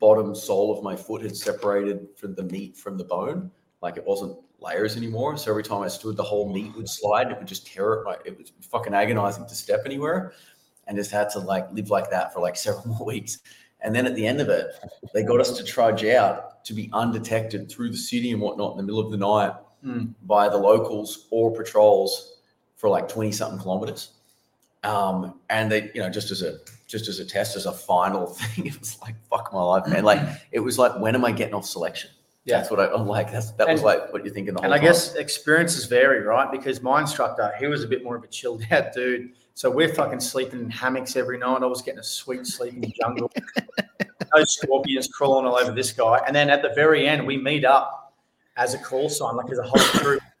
[0.00, 3.52] bottom sole of my foot had separated from the meat from the bone.
[3.82, 5.36] Like it wasn't layers anymore.
[5.36, 7.30] So every time I stood, the whole meat would slide.
[7.30, 8.06] It would just tear it.
[8.06, 10.32] Like it was fucking agonizing to step anywhere.
[10.86, 13.38] And just had to like live like that for like several more weeks.
[13.80, 14.66] And then at the end of it,
[15.12, 18.76] they got us to trudge out to be undetected through the city and whatnot in
[18.78, 19.52] the middle of the night
[19.84, 20.14] Mm.
[20.22, 22.38] by the locals or patrols
[22.74, 24.12] for like 20 something kilometers.
[24.82, 28.26] Um, and they, you know, just as a just as a test, as a final
[28.38, 30.02] thing, it was like, fuck my life, man.
[30.04, 30.20] Like
[30.52, 32.10] it was like, when am I getting off selection?
[32.44, 32.58] Yeah.
[32.58, 33.30] That's what I, I'm like.
[33.32, 34.86] That's that was And- like what you're thinking the whole And I time.
[34.86, 36.50] guess experiences vary, right?
[36.50, 39.30] Because my instructor, he was a bit more of a chilled out dude.
[39.54, 41.62] So we're fucking sleeping in hammocks every night.
[41.62, 43.30] I was getting a sweet sleep in the jungle.
[44.34, 46.20] Those scorpions crawling all over this guy.
[46.26, 48.12] And then at the very end, we meet up
[48.56, 50.22] as a call sign, like as a whole troop.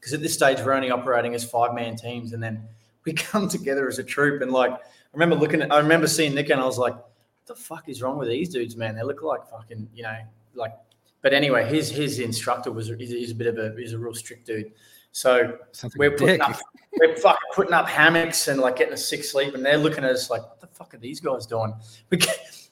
[0.00, 2.32] Because at this stage, we're only operating as five man teams.
[2.32, 2.62] And then
[3.04, 4.40] we come together as a troop.
[4.42, 4.78] And like, I
[5.12, 8.00] remember looking at, I remember seeing Nick and I was like, what the fuck is
[8.00, 8.94] wrong with these dudes, man?
[8.94, 10.16] They look like fucking, you know,
[10.54, 10.72] like,
[11.22, 14.46] but anyway, his his instructor was he's, a bit of a he's a real strict
[14.46, 14.72] dude.
[15.12, 16.48] So Sounds we're putting dick.
[16.48, 16.60] up
[16.98, 20.10] we're fucking putting up hammocks and like getting a sick sleep, and they're looking at
[20.10, 21.74] us like, what the fuck are these guys doing?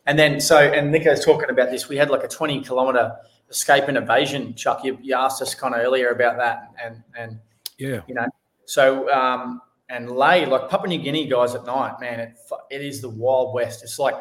[0.09, 1.89] And then so and Nico's talking about this.
[1.89, 3.17] We had like a twenty kilometer
[3.51, 4.55] escape and evasion.
[4.55, 7.41] Chuck, you, you asked us kind of earlier about that, and and
[7.77, 8.03] Yeah.
[8.07, 8.27] You know,
[8.67, 12.39] so um and lay like Papua New Guinea guys at night, man, it
[12.71, 13.83] it is the wild west.
[13.83, 14.15] It's like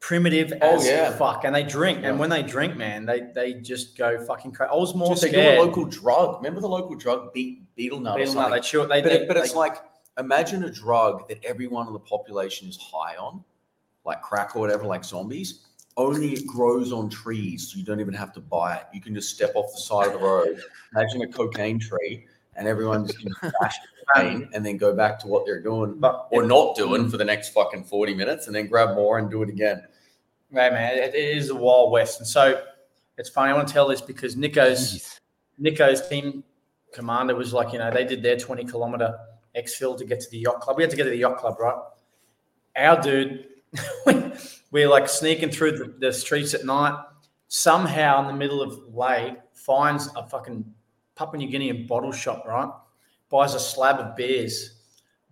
[0.00, 1.12] primitive Oh, as yeah.
[1.12, 2.08] fuck, and they drink, Yeah.
[2.10, 4.70] and when they drink, man, they they just go fucking crazy.
[4.72, 5.58] I was more Just they do scared.
[5.58, 6.36] a local drug.
[6.36, 8.88] Remember the local drug beet, betel nut Betel nut, they chew it.
[8.88, 9.76] They, but, they, but it's like
[10.18, 13.44] imagine a drug that everyone in the population is high on,
[14.04, 15.66] like crack or whatever, like zombies.
[15.96, 18.84] Only it grows on trees, so you don't even have to buy it.
[18.94, 20.62] You can just step off the side of the road.
[20.94, 22.26] Imagine a cocaine tree,
[22.56, 23.76] and everyone just can bash
[24.14, 27.24] cocaine and then go back to what they're doing but or not doing for the
[27.24, 29.82] next fucking forty minutes, and then grab more and do it again.
[30.52, 32.62] Right, man, it, it is the Wild West, and so
[33.18, 33.50] it's funny.
[33.50, 35.20] I want to tell this because Nico's Jeez.
[35.58, 36.42] Nico's team
[36.92, 39.16] commander was like, you know, they did their twenty kilometer
[39.56, 40.76] exfil to get to the yacht club.
[40.76, 41.76] We had to get to the yacht club, right?
[42.76, 43.46] Our dude,
[44.70, 46.98] we're like sneaking through the, the streets at night.
[47.48, 50.64] Somehow, in the middle of Lae, finds a fucking
[51.20, 52.70] Papua New Guinean bottle shop, right?
[53.28, 54.80] Buys a slab of beers,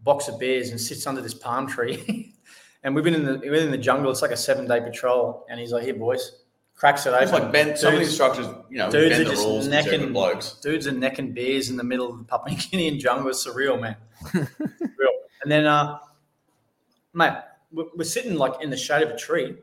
[0.05, 2.34] box of beers, and sits under this palm tree.
[2.82, 4.11] and we've been in the we're in the jungle.
[4.11, 6.43] It's like a seven day patrol, and he's like, "Here, boys."
[6.74, 7.43] Cracks it It's open.
[7.45, 9.66] like bend, some of the Dudes- instructors, you know, dudes bend are the just rules
[9.66, 10.53] necking- blokes.
[10.62, 13.28] dudes are necking beers in the middle of the Papua New Guinean jungle.
[13.30, 13.97] It's surreal, man.
[14.32, 15.11] Real.
[15.43, 15.99] And then, uh,
[17.14, 17.32] mate,
[17.72, 19.57] we're, we're sitting like in the shade of a tree,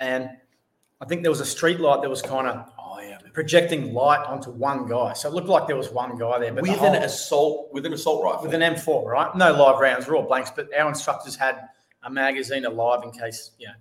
[0.00, 0.30] and
[0.98, 2.75] I think there was a street light that was kind of yeah,
[3.36, 5.12] projecting light onto one guy.
[5.12, 7.68] So it looked like there was one guy there, but the with whole- an assault
[7.70, 8.42] with an assault rifle.
[8.44, 9.36] with an M4, right?
[9.36, 11.60] No live rounds, raw blanks, but our instructors had
[12.02, 13.74] a magazine alive in case, you know,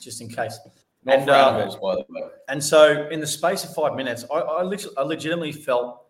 [0.00, 0.60] just in case.
[1.04, 1.52] Not And, uh,
[1.82, 2.22] by the way.
[2.48, 6.02] And so, in the space of five minutes, I, I, lit- I legitimately felt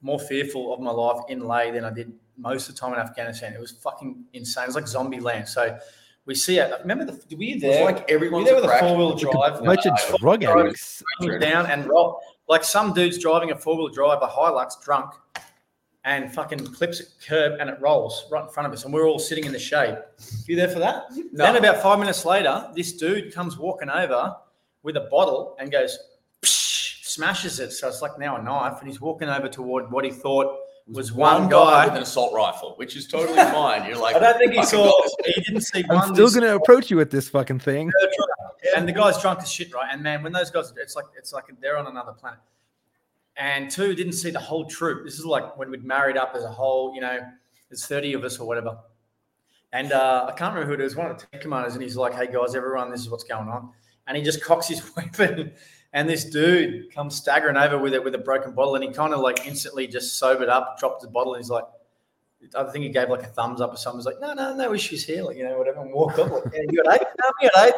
[0.00, 2.98] more fearful of my life in Lae than I did most of the time in
[2.98, 3.52] Afghanistan.
[3.52, 4.64] It was fucking insane.
[4.64, 5.46] It was like zombie land.
[5.46, 5.76] So,
[6.24, 6.72] we see it.
[6.80, 7.84] Remember, the, were you It's there?
[7.84, 9.62] like you there with a four wheel drive?
[9.62, 11.02] bunch of drug addicts.
[11.38, 15.12] down and roll like some dude's driving a four wheel drive, a Hilux, drunk,
[16.04, 19.08] and fucking clips a curb and it rolls right in front of us, and we're
[19.08, 19.98] all sitting in the shade.
[20.46, 21.06] You there for that?
[21.10, 21.44] No.
[21.44, 24.36] Then about five minutes later, this dude comes walking over
[24.82, 25.98] with a bottle and goes,
[26.42, 27.72] "Psh," smashes it.
[27.72, 30.56] So it's like now a knife, and he's walking over toward what he thought
[30.88, 31.86] was one guy.
[31.86, 33.88] with an assault rifle, which is totally fine.
[33.88, 34.84] You're like, I don't think he saw.
[34.84, 35.10] got.
[35.26, 36.14] He didn't see I'm one.
[36.14, 37.90] still gonna approach you with this fucking thing.
[38.76, 39.88] and the guy's drunk as shit, right?
[39.90, 42.38] And man, when those guys, it's like it's like they're on another planet.
[43.36, 45.04] And two didn't see the whole troop.
[45.04, 46.94] This is like when we'd married up as a whole.
[46.94, 47.18] You know,
[47.68, 48.78] there's thirty of us or whatever.
[49.72, 50.94] And uh, I can't remember who it was.
[50.96, 53.48] One of the tank commanders, and he's like, "Hey guys, everyone, this is what's going
[53.48, 53.70] on."
[54.06, 55.52] And he just cocks his weapon,
[55.96, 59.14] and this dude comes staggering over with it with a broken bottle, and he kind
[59.14, 61.64] of like instantly just sobered up, dropped the bottle, and he's like.
[62.54, 63.98] I think he gave like a thumbs up or something.
[63.98, 66.30] He's like, no, no, no issues here, like you know, whatever, and walked up.
[66.30, 67.06] Like, yeah, you got eight?
[67.18, 67.74] No, you got eight.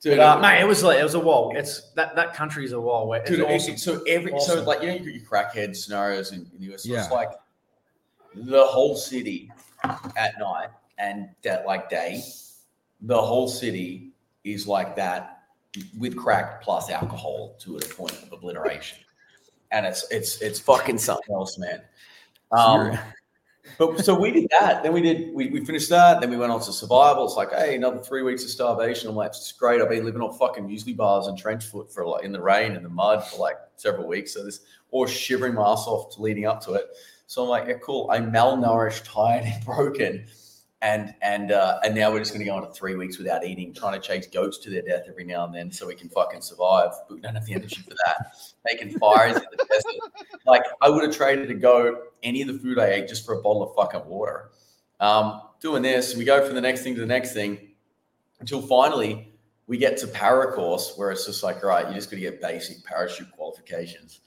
[0.00, 1.52] Dude, But, uh, mate, it was like it was a wall.
[1.54, 3.06] It's that that country is a wall.
[3.06, 3.76] Where it's Dude, awesome.
[3.76, 6.82] so every so like you know you got your crackhead scenarios in, in the US.
[6.84, 7.04] So Yeah.
[7.04, 7.30] it's like
[8.34, 9.52] the whole city
[10.16, 12.22] at night and that like day,
[13.02, 14.10] the whole city
[14.42, 15.41] is like that
[15.98, 18.98] with crack plus alcohol to a point of obliteration.
[19.70, 21.80] And it's it's it's fucking something else, man.
[22.50, 22.98] Um,
[23.78, 24.82] but so we did that.
[24.82, 26.20] Then we did we, we finished that.
[26.20, 27.24] Then we went on to survival.
[27.24, 29.08] It's like, hey, another three weeks of starvation.
[29.08, 29.80] I'm like, it's great.
[29.80, 32.72] I've been living on fucking muesli bars and trench foot for like in the rain
[32.72, 34.34] and the mud for like several weeks.
[34.34, 34.60] So this
[34.90, 36.88] or shivering my ass off leading up to it.
[37.26, 38.10] So I'm like, yeah, cool.
[38.10, 40.26] I'm malnourished, tired, and broken.
[40.82, 43.72] And and uh, and now we're just gonna go on to three weeks without eating,
[43.72, 46.42] trying to chase goats to their death every now and then so we can fucking
[46.42, 46.90] survive.
[47.08, 48.36] But we don't have the energy for that.
[48.66, 50.40] Making fires in the desert.
[50.44, 53.38] Like I would have traded to go any of the food I ate just for
[53.38, 54.50] a bottle of fucking water.
[54.98, 57.58] Um, doing this, we go from the next thing to the next thing
[58.40, 59.32] until finally
[59.66, 62.40] we get to para course where it's just like, right, you just got to get
[62.40, 64.20] basic parachute qualifications.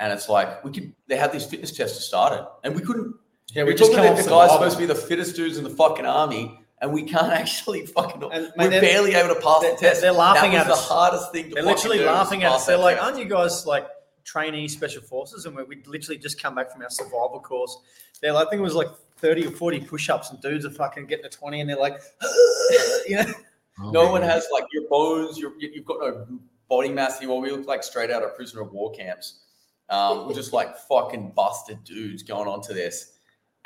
[0.00, 2.82] And it's like we could they had these fitness tests to start it, and we
[2.82, 3.14] couldn't
[3.54, 5.70] yeah, we're just talking about the guy's supposed to be the fittest dudes in the
[5.70, 8.22] fucking army, and we can't actually fucking.
[8.24, 10.00] And, mate, we're they're- barely able to pass they're- the test.
[10.00, 10.88] they're laughing that at was us.
[10.88, 11.48] the hardest thing.
[11.48, 12.66] To They're literally do, laughing at us.
[12.66, 13.06] They're like, test.
[13.06, 13.86] aren't you guys like
[14.24, 15.46] trainee special forces?
[15.46, 17.76] And we we literally just come back from our survival course.
[18.20, 18.88] They're like, I think it was like
[19.18, 22.00] 30 or 40 push-ups, and dudes are fucking getting to 20, and they're like,
[23.08, 23.32] you know,
[23.80, 25.38] Oh no my one has like your bones.
[25.38, 26.26] Your you- you've got no
[26.68, 27.40] body mass anymore.
[27.40, 29.40] We look like straight out of prisoner of war camps.
[29.88, 33.14] Um, we're just like fucking busted dudes going on to this.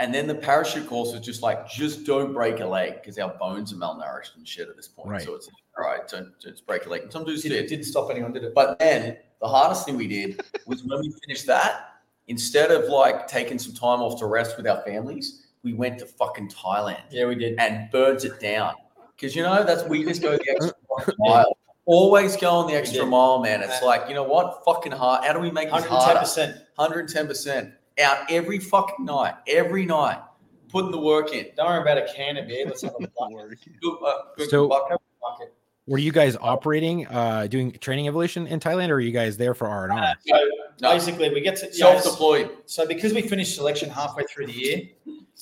[0.03, 3.33] And then the parachute course was just like, just don't break a leg because our
[3.39, 5.09] bones are malnourished and shit at this point.
[5.09, 5.23] Right.
[5.23, 5.49] So it's
[5.79, 7.03] all right, don't just break a leg.
[7.03, 7.53] And some dudes did.
[7.53, 7.69] it did.
[7.69, 8.53] didn't stop anyone, did it?
[8.53, 13.29] But then the hardest thing we did was when we finished that, instead of like
[13.29, 17.27] taking some time off to rest with our families, we went to fucking Thailand Yeah,
[17.27, 17.61] we did.
[17.61, 18.75] and burns it down.
[19.15, 20.51] Because you know, that's we just go the
[20.97, 21.57] extra mile.
[21.85, 23.63] Always go on the extra mile, man.
[23.63, 24.65] It's like, you know what?
[24.65, 25.25] Fucking hard.
[25.25, 26.19] How do we make this harder?
[26.19, 26.61] 110%.
[26.77, 30.20] 110% out every fucking night, every night,
[30.68, 31.47] putting the work in.
[31.57, 32.64] Don't worry about a can of beer.
[32.66, 33.59] Let's have a bucket.
[33.80, 34.99] Good, uh, good So- bucket.
[35.20, 35.55] bucket.
[35.88, 39.53] Were you guys operating, uh, doing training evolution in Thailand, or are you guys there
[39.53, 40.14] for R and R?
[40.24, 40.38] So
[40.80, 41.72] basically, we get to.
[41.72, 42.51] Self-deployed.
[42.66, 44.82] So because we finished selection halfway through the year,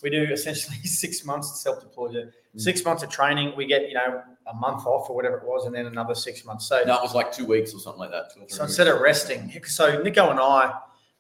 [0.02, 2.12] we do essentially six months of self-deployed.
[2.14, 2.32] Mm.
[2.60, 5.66] Six months of training, we get you know a month off or whatever it was,
[5.66, 6.66] and then another six months.
[6.66, 8.32] So, No, it was like two weeks or something like that.
[8.34, 8.70] two or so weeks.
[8.70, 10.72] instead of resting, so Nico and I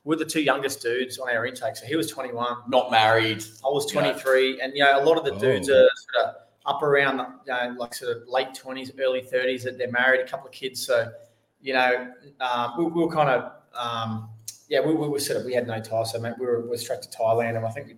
[0.04, 1.76] were the two youngest dudes on our intake.
[1.76, 4.00] So he was 21, not married, I was Yeah.
[4.00, 5.74] 23, and you know a lot of the dudes Oh.
[5.84, 6.34] are sort of
[6.66, 9.64] up around you know, like sort of late 20s, early 30s.
[9.64, 10.84] That they're married, a couple of kids.
[10.86, 11.10] So
[11.60, 14.28] you know um, we, we were kind of um,
[14.68, 16.68] yeah, we, we were sort of we had no tie, so mate, we were, we
[16.68, 17.96] were straight to Thailand, and I think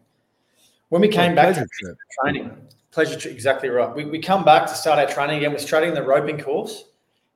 [0.88, 1.96] when we came back to trip.
[2.20, 2.50] training,
[2.90, 3.94] pleasure trip, exactly right.
[3.94, 5.52] We, we come back to start our training again.
[5.52, 6.84] We're starting the roping course,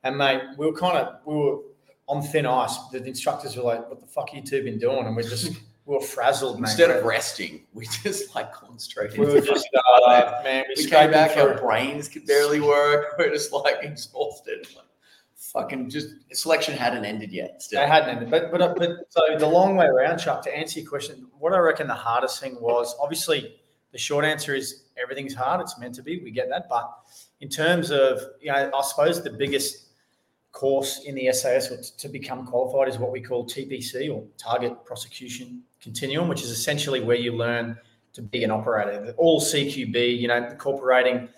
[0.02, 1.58] and mate, we were kind of we were
[2.08, 2.78] on thin ice.
[2.92, 5.52] The instructors were like, "What the fuck you two been doing?" And we're just
[5.86, 6.68] we were frazzled, mate.
[6.68, 9.18] instead of resting, we just like concentrated.
[9.18, 9.68] we were just
[10.06, 13.14] uh, man, we, we came back, our brains could barely work.
[13.18, 14.66] We're just like exhausted.
[14.74, 14.84] Like,
[15.36, 17.62] fucking just selection hadn't ended yet.
[17.62, 20.42] Still, They hadn't ended, but but but so the long way around, Chuck.
[20.42, 23.56] To answer your question, what I reckon the hardest thing was obviously
[23.92, 25.60] the short answer is everything's hard.
[25.60, 26.18] It's meant to be.
[26.18, 26.92] We get that, but
[27.40, 29.85] in terms of you know, I suppose the biggest
[30.56, 35.62] course in the SAS to become qualified is what we call TPC or Target Prosecution
[35.82, 37.76] Continuum, which is essentially where you learn
[38.14, 39.14] to be an operator.
[39.18, 41.28] All CQB, you know, incorporating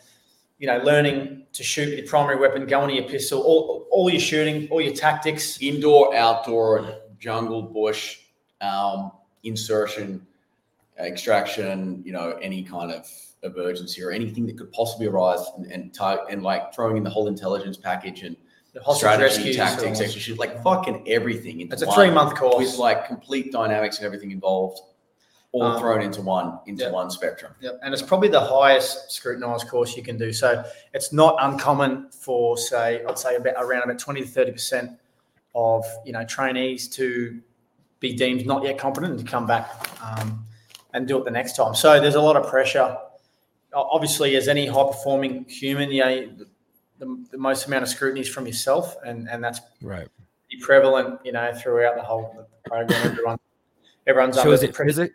[0.59, 4.21] you know, learning to shoot your primary weapon, going to your pistol, all, all your
[4.21, 5.61] shooting, all your tactics.
[5.63, 8.21] indoor, outdoor, jungle, bush,
[8.61, 9.13] um,
[9.45, 10.27] insertion,
[10.99, 13.09] extraction, you know, any kind of
[13.45, 15.97] emergency or anything that could possibly arise and and,
[16.29, 18.37] and like throwing in the whole intelligence package and
[18.75, 19.57] The hostage strategy, rescues.
[19.57, 21.61] tactics, shit, like fucking everything.
[21.61, 24.81] into It's a three month course with like complete dynamics and everything involved,
[25.53, 26.91] all Um, thrown into one into yeah.
[26.91, 27.55] one spectrum.
[27.61, 27.81] Yep.
[27.83, 30.33] And it's probably the highest scrutinized course you can do.
[30.33, 30.63] So
[30.93, 34.99] it's not uncommon for, say, I'd say about around about 20 to 30%
[35.55, 37.41] of, you know, trainees to
[38.01, 40.45] be deemed not yet competent and to come back um,
[40.93, 41.75] and do it the next time.
[41.75, 42.97] So there's a lot of pressure.
[43.73, 46.29] Obviously, as any high performing human, you know,
[46.99, 48.97] the, the most amount of scrutiny is from yourself.
[49.05, 50.09] And, and that's Right.
[50.49, 53.03] pretty prevalent, you know, throughout the whole program.
[53.07, 53.39] Everyone,
[54.07, 54.89] everyone's So under is it pressure.
[54.91, 55.13] is it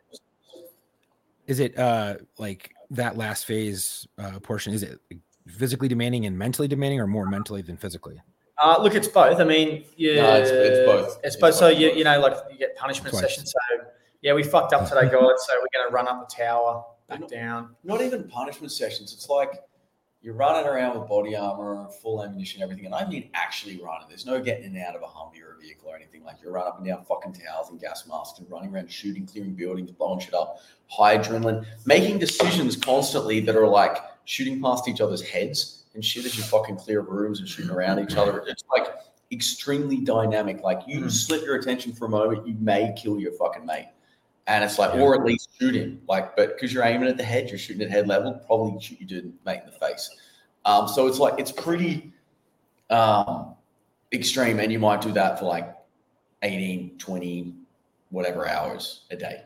[1.48, 4.74] is it uh like that last phase uh portion?
[4.74, 5.00] Is it
[5.48, 8.22] physically demanding and mentally demanding, or more mentally than physically?
[8.58, 9.40] Uh, look, it's both.
[9.40, 11.08] I mean, yeah, No, it's- it's both.
[11.18, 11.56] It's It's both.
[11.56, 11.80] So both.
[11.80, 13.24] you, you know, like you get punishment Twice.
[13.24, 13.52] sessions.
[13.52, 13.86] So
[14.22, 15.12] yeah, we fucked up today, guys.
[15.12, 17.76] So we're going to run up the tower, back down.
[17.84, 19.12] Not even punishment sessions.
[19.12, 19.52] It's like
[20.24, 22.86] you're running around with body armor, and full ammunition, everything.
[22.86, 24.08] And I mean actually running.
[24.08, 26.24] There's no getting in and out of a Humvee or a vehicle or anything.
[26.24, 29.26] Like you're running up and down fucking towers and gas masks and running around shooting,
[29.26, 34.88] clearing buildings, blowing shit up, high adrenaline, making decisions constantly that are like shooting past
[34.88, 38.46] each other's heads and shit as you fucking clear rooms and shooting around each other.
[38.48, 38.88] It's like
[39.32, 40.62] extremely dynamic.
[40.64, 41.12] Like you Mhm.
[41.12, 43.90] slip your attention for a moment, you may kill your fucking mate.
[44.48, 46.02] And it's like, or at least shoot him.
[46.08, 49.00] Like, but because you're aiming at the head, you're shooting at head level, probably shoot
[49.00, 50.10] you dude mate in the face.
[50.66, 52.12] Um, so it's like it's pretty
[52.90, 53.56] um,
[54.12, 55.74] extreme, and you might do that for like
[56.42, 57.54] 18, 20,
[58.10, 59.44] whatever hours a day.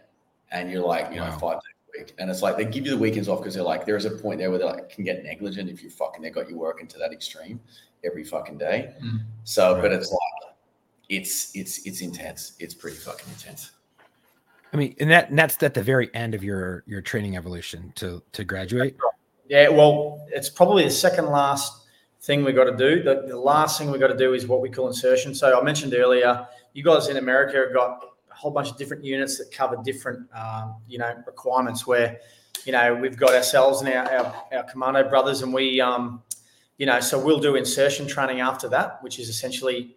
[0.52, 2.14] And you're like, you know, five days a week.
[2.18, 4.40] And it's like they give you the weekends off because they're like, there's a point
[4.40, 6.98] there where they like can get negligent if you fucking they got you working to
[7.00, 7.60] that extreme
[8.04, 8.94] every fucking day.
[9.04, 9.22] Mm.
[9.44, 10.56] So, but it's like
[11.10, 12.54] it's it's it's intense.
[12.60, 13.72] It's pretty fucking intense.
[14.74, 17.94] I mean, and that and that's at the very end of your your training evolution
[17.96, 18.96] to to graduate.
[19.50, 21.86] Yeah, well, it's probably the second last
[22.22, 23.02] thing we got to do.
[23.04, 25.34] The, the last thing we got to do is what we call insertion.
[25.34, 29.04] So I mentioned earlier, you guys in America have got a whole bunch of different
[29.06, 31.88] units that cover different, um, you know, requirements.
[31.88, 32.20] Where,
[32.66, 36.22] you know, we've got ourselves and our our, our commando brothers, and we, um,
[36.78, 39.96] you know, so we'll do insertion training after that, which is essentially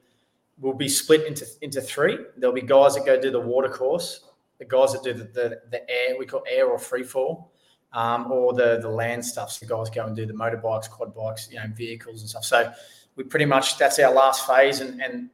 [0.60, 2.18] we'll be split into into three.
[2.36, 4.29] There'll be guys that go do the water course,
[4.60, 7.50] the guys that do the the, the air we call air or free fall
[7.92, 9.50] um, or the the land stuff.
[9.50, 12.44] So guys go and do the motorbikes, quad bikes, you know, vehicles and stuff.
[12.44, 12.72] So
[13.16, 15.30] we pretty much that's our last phase, and and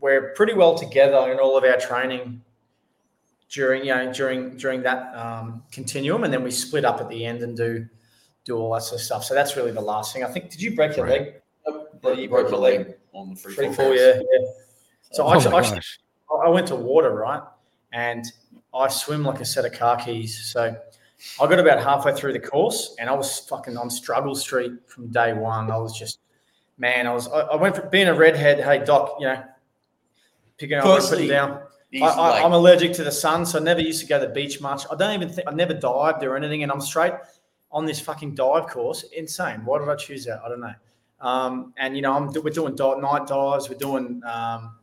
[0.00, 2.42] we're pretty well together in all of our training
[3.50, 7.24] during you know during during that um, continuum, and then we split up at the
[7.24, 7.86] end and do
[8.44, 9.24] do all that sort of stuff.
[9.24, 10.24] So that's really the last thing.
[10.24, 10.50] I think.
[10.50, 11.20] Did you break your Right.
[11.20, 11.34] leg?
[12.00, 14.14] Broke, you broke broke your leg on the free, Free fall fall, yeah.
[14.14, 14.46] yeah.
[15.12, 15.80] So I oh actually, my actually.
[16.46, 17.42] I went to water, right?
[17.92, 18.24] And
[18.74, 20.50] I swim like a set of car keys.
[20.52, 20.76] So
[21.40, 25.08] I got about halfway through the course and I was fucking on struggle street from
[25.08, 25.70] day one.
[25.70, 26.20] I was just,
[26.78, 28.60] man, I was, I, I went from being a redhead.
[28.60, 29.42] Hey, Doc, you know,
[30.56, 31.62] picking up and putting down.
[32.00, 34.32] I, I, I'm allergic to the sun, so I never used to go to the
[34.32, 34.84] beach much.
[34.90, 36.62] I don't even think, I never dived or anything.
[36.62, 37.14] And I'm straight
[37.72, 39.02] on this fucking dive course.
[39.16, 39.64] Insane.
[39.64, 40.40] Why did I choose that?
[40.44, 40.74] I don't know.
[41.20, 43.68] Um, and, you know, I'm, we're doing night dives.
[43.68, 44.76] We're doing, um,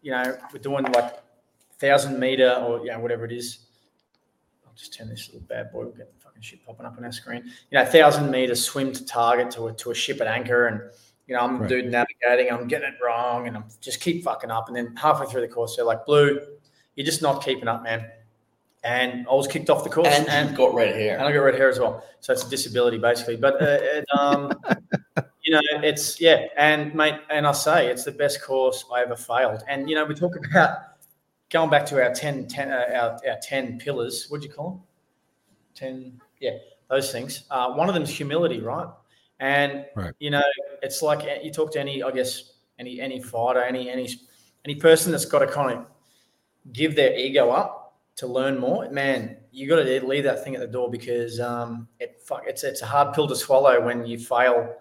[0.00, 1.20] you know, we're doing like
[1.78, 3.60] thousand meter or you know whatever it is.
[4.66, 5.84] I'll just turn this little bad boy.
[5.84, 7.44] We'll get the fucking shit popping up on our screen.
[7.70, 10.80] You know, thousand meter swim to target to a to a ship at anchor, and
[11.26, 11.68] you know I'm Right.
[11.68, 12.52] dude navigating.
[12.52, 14.68] I'm getting it wrong, and I'm just keep fucking up.
[14.68, 16.40] And then halfway through the course, they're like, "Blue,
[16.94, 18.10] you're just not keeping up, man."
[18.84, 21.18] And I was kicked off the course, and and, got red hair.
[21.18, 22.04] and I got red hair as well.
[22.20, 23.36] So it's a disability basically.
[23.36, 24.52] But uh, it, um,
[25.42, 29.16] you know, it's yeah, and mate, and I say it's the best course I ever
[29.16, 29.64] failed.
[29.68, 30.78] And you know, we talk about
[31.50, 34.26] going back to our 10, 10 uh, our, our ten pillars.
[34.28, 34.80] What do you call them?
[35.74, 36.56] Ten, yeah,
[36.88, 37.44] those things.
[37.50, 38.88] Uh, one of them is humility, right?
[39.40, 40.14] And Right.
[40.18, 40.42] you know,
[40.82, 44.08] it's like you talk to any, I guess, any any fighter, any any
[44.64, 45.86] any person that's got to kind of
[46.72, 50.60] give their ego up to learn more, man, you got to leave that thing at
[50.60, 54.18] the door because um, it fuck, it's it's a hard pill to swallow when you
[54.18, 54.74] fail.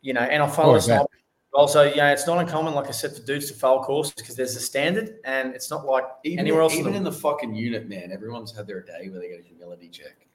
[0.00, 1.08] You know, and I follow Oh,
[1.54, 4.56] Also, yeah, it's not uncommon, like I said, for dudes to fail courses because there's
[4.56, 6.72] a standard, and it's not like Even, anywhere else.
[6.72, 9.40] in even the- in the fucking unit, man, everyone's had their day where they get
[9.40, 10.26] a humility check.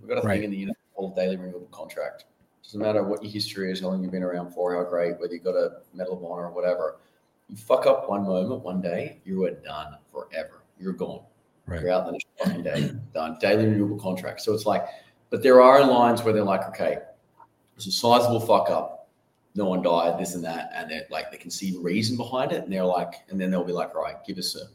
[0.00, 0.34] We've got a Right.
[0.36, 2.26] thing in the unit called daily renewable contract.
[2.62, 5.32] Doesn't matter what your history is, how long you've been around for, how great, whether
[5.32, 6.98] you've got a medal of honor or whatever.
[7.48, 10.64] You fuck up one moment, one day, you are done forever.
[10.78, 11.22] You're gone.
[11.66, 11.80] Right.
[11.80, 12.92] You're out the next fucking day.
[13.14, 13.38] Done.
[13.40, 14.42] Daily renewable contract.
[14.42, 14.86] So it's like,
[15.30, 16.98] but there are lines where they're like, okay,
[17.76, 18.97] it's a sizable fuck up.
[19.54, 22.52] No one died, this and that, and they're like they can see the reason behind
[22.52, 24.68] it, and they're like, and then they'll be like, right, give us a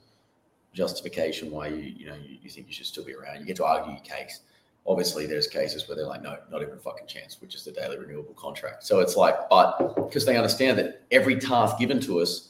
[0.73, 3.39] justification why you you know you, you think you should still be around.
[3.39, 4.41] You get to argue your case.
[4.85, 7.71] Obviously, there's cases where they're like, no, not even a fucking chance, which is the
[7.71, 8.83] daily renewable contract.
[8.83, 12.49] So it's like, but because they understand that every task given to us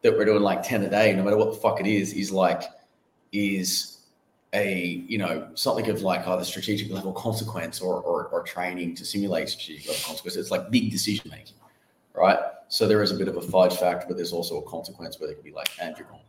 [0.00, 2.32] that we're doing like 10 a day, no matter what the fuck it is, is
[2.32, 2.62] like,
[3.32, 3.95] is
[4.56, 9.04] a, you know, something of like either strategic level consequence or, or, or training to
[9.04, 10.36] simulate strategic level consequence.
[10.36, 11.56] It's like big decision making,
[12.14, 12.38] right?
[12.68, 15.28] So there is a bit of a fudge factor, but there's also a consequence where
[15.28, 16.20] they can be like, and you're gone,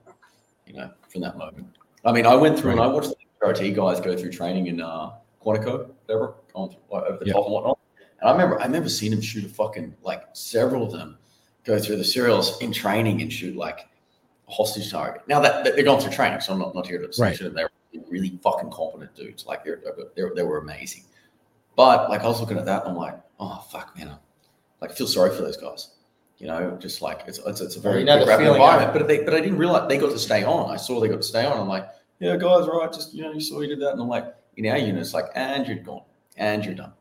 [0.65, 1.65] you know, from that moment.
[2.05, 4.81] I mean, I went through and I watched the karate guys go through training in
[4.81, 5.11] uh,
[5.43, 7.33] Quantico, whatever, going through, over the Yeah.
[7.33, 7.79] top and whatnot.
[8.19, 11.17] And I remember, I remember seeing them shoot a fucking like several of them
[11.63, 13.87] go through the serials in training and shoot like
[14.47, 15.21] a hostage target.
[15.27, 17.37] Now that, that they're going through training, so I'm not, not here to Right.
[17.37, 17.53] say them.
[17.53, 17.69] They're
[18.09, 19.45] really fucking competent dudes.
[19.45, 19.81] Like they're,
[20.15, 21.03] they're they were amazing.
[21.75, 24.17] But like I was looking at that, and I'm like, oh fuck, man, I
[24.81, 25.91] like feel sorry for those guys.
[26.37, 28.61] You know, just like it's it's, it's a very You know the good rap feeling,
[28.61, 28.93] environment.
[28.93, 30.69] But they but I didn't realize they got to stay on.
[30.71, 31.59] I saw they got to stay on.
[31.59, 31.87] I'm like,
[32.19, 34.67] yeah, guys, right, just you know, you saw you did that, and I'm like, in
[34.67, 36.03] our unit, it's like, and you're gone,
[36.37, 36.93] and you're done.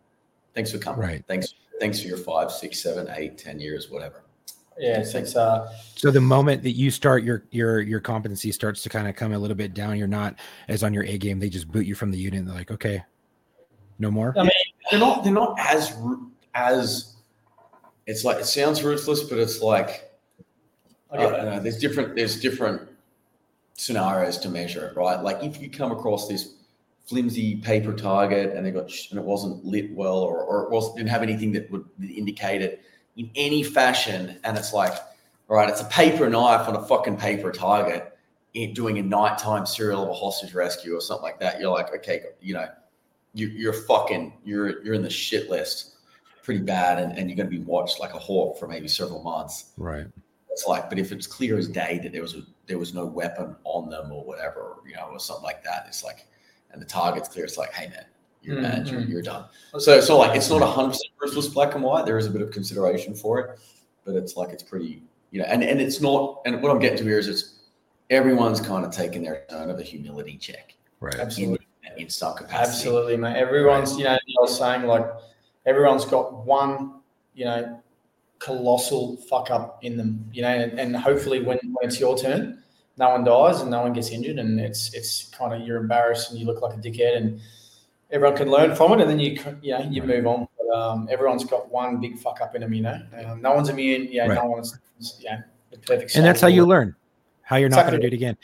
[0.54, 1.00] Thanks for coming.
[1.00, 1.24] Right.
[1.26, 1.54] Thanks.
[1.78, 4.22] Thanks for your five, six, seven, eight, ten years, whatever.
[4.78, 8.82] Yeah, it's, it's uh, So the moment that you start your your your competency starts
[8.82, 10.36] to kind of come a little bit down, you're not
[10.68, 11.38] as on your A game.
[11.38, 12.40] They just boot you from the unit.
[12.40, 13.02] And they're like, okay,
[13.98, 14.34] no more.
[14.36, 14.50] I mean,
[14.90, 15.24] They're not.
[15.24, 15.96] They're not as
[16.54, 17.16] as.
[18.06, 20.10] It's like it sounds ruthless, but it's like
[21.10, 22.82] I I don't know, there's different there's different
[23.74, 25.20] scenarios to measure it, right?
[25.20, 26.54] Like if you come across this
[27.06, 30.92] flimsy paper target and they got and it wasn't lit well or, or it was
[30.94, 32.82] didn't have anything that would indicate it
[33.16, 34.92] in any fashion, and it's like,
[35.48, 38.16] all right, it's a paper knife on a fucking paper target
[38.54, 41.60] in, doing a nighttime serial of a hostage rescue or something like that.
[41.60, 42.68] You're like, okay, you know,
[43.34, 45.96] you, you're fucking you're you're in the shit list
[46.42, 49.20] pretty bad and, and you're going to be watched like a hawk for maybe several
[49.20, 50.06] months Right.
[50.52, 53.04] it's like, but if it's clear as day that there was a, there was no
[53.04, 56.24] weapon on them or whatever, you know, or something like that, it's like,
[56.70, 57.44] and the target's clear.
[57.44, 58.04] It's like, hey man,
[58.46, 59.44] you're Mm, bad, you're, you're done.
[59.78, 62.06] So it's not like it's not hundred percent ruthless black and white.
[62.06, 63.58] There is a bit of consideration for it,
[64.04, 66.40] but it's like it's pretty, you know, and and it's not.
[66.46, 67.54] And what I'm getting to here is it's
[68.10, 71.14] everyone's kind of taking their turn of a humility check Right.
[71.14, 71.66] in, Absolutely.
[71.96, 72.88] in some capacity.
[72.88, 73.36] Absolutely, mate.
[73.36, 75.04] Everyone's, you know, I was saying like
[75.66, 77.00] everyone's got one,
[77.34, 77.82] you know,
[78.38, 82.62] colossal fuck up in them, you know, and, and hopefully when, when it's your turn,
[82.96, 86.30] no one dies and no one gets injured, and it's it's kind of you're embarrassed
[86.30, 87.40] and you look like a dickhead, and
[88.10, 90.16] everyone can learn from it, and then you c- you know you Right.
[90.22, 90.48] move on.
[90.58, 93.00] But um, everyone's got one big fuck up in them, you know.
[93.26, 94.26] Um, no one's immune, yeah.
[94.26, 94.34] Right.
[94.34, 94.78] No one's,
[95.20, 95.42] yeah.
[95.70, 96.16] The perfect.
[96.16, 96.94] And that's how you learn
[97.42, 98.36] how you're not going to do it again.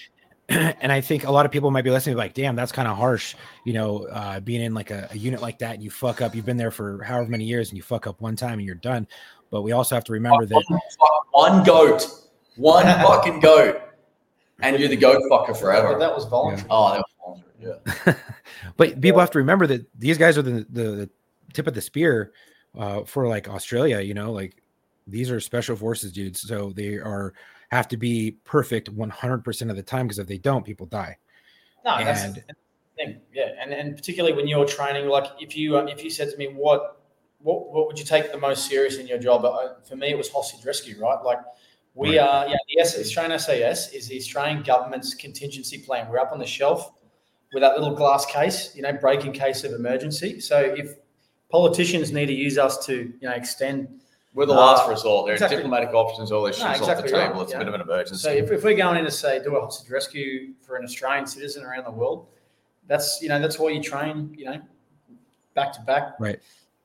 [0.48, 2.96] and I think a lot of people might be listening, like, damn, that's kind of
[2.96, 3.34] harsh.
[3.64, 6.34] You know, uh, being in like a, a unit like that, and you fuck up.
[6.34, 8.74] You've been there for however many years, and you fuck up one time, and you're
[8.74, 9.06] done.
[9.50, 10.62] But we also have to remember that
[11.32, 12.06] One goat,
[12.56, 13.80] one fucking goat,
[14.60, 15.92] and you're the goat fucker forever.
[15.92, 16.66] But that was voluntary.
[16.70, 17.11] Oh, that was voluntary,
[17.60, 18.14] yeah.
[18.76, 21.10] but people have to remember that these guys are the, the, the
[21.52, 22.32] tip of the spear
[22.78, 24.00] uh, for like Australia.
[24.00, 24.62] You know, like
[25.06, 27.34] these are special forces dudes, so they are
[27.70, 31.16] have to be perfect 100 percent of the time because if they don't, people die.
[31.84, 32.42] No, that's And- the
[32.96, 33.20] thing.
[33.32, 36.36] Yeah, and and particularly when you're training, like if you uh, if you said to
[36.36, 37.00] me, what
[37.38, 39.44] what what would you take the most serious in your job?
[39.44, 41.22] Uh, for me, it was hostage rescue, right?
[41.24, 41.38] Like
[41.94, 42.26] we Right.
[42.26, 46.08] are, yeah, the Australian SAS is the Australian government's contingency plan.
[46.08, 46.92] We're up on the shelf
[47.52, 50.40] with that little glass case, you know, break in case of emergency.
[50.40, 50.96] So if
[51.50, 53.88] politicians need to use us to, you know, extend
[54.34, 55.26] We're the Uh, last resort.
[55.26, 55.58] There's exactly.
[55.58, 57.18] diplomatic options, all this No, shit's off the table.
[57.34, 57.56] right, It's yeah.
[57.56, 58.22] a bit of an emergency.
[58.22, 61.26] So if, if we're going in to say do a hostage rescue for an Australian
[61.26, 62.28] citizen around the world,
[62.86, 64.58] that's you know that's why you train you know
[65.54, 66.14] back to back.
[66.18, 66.38] Right.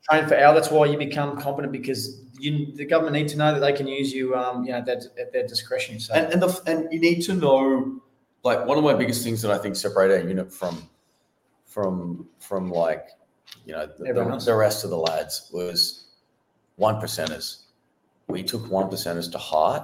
[0.10, 0.54] Train for hour.
[0.54, 3.88] That's why you become competent because you the government need to know that they can
[3.88, 6.00] use you um you know at their, at their discretion.
[6.02, 8.02] So and and, the, and you need to know,
[8.48, 10.90] like one of my biggest things that I think separate our unit from
[11.66, 13.10] from from like
[13.66, 16.06] you know the, the, the rest of the lads was
[16.78, 17.64] one percenters.
[18.28, 19.84] We took one percenters to heart,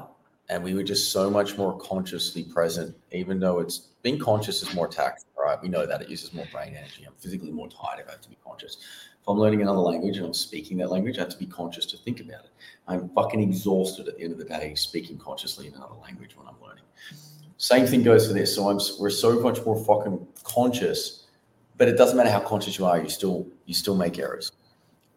[0.50, 2.96] and we were just so much more consciously present.
[3.12, 5.62] Even though it's being conscious is more tactful, right?
[5.62, 7.04] We know that it uses more brain energy.
[7.06, 8.78] I'm physically more tired if I have to be conscious.
[9.22, 11.86] If I'm learning another language and I'm speaking that language, I have to be conscious
[11.88, 12.52] to think about it.
[12.88, 16.48] I'm fucking exhausted at the end of the day speaking consciously in another language when
[16.48, 16.84] I'm learning.
[17.58, 18.54] Same thing goes for this.
[18.56, 21.28] So I'm we're so much more fucking conscious,
[21.78, 24.52] but it doesn't matter how conscious you are, you still you still make errors.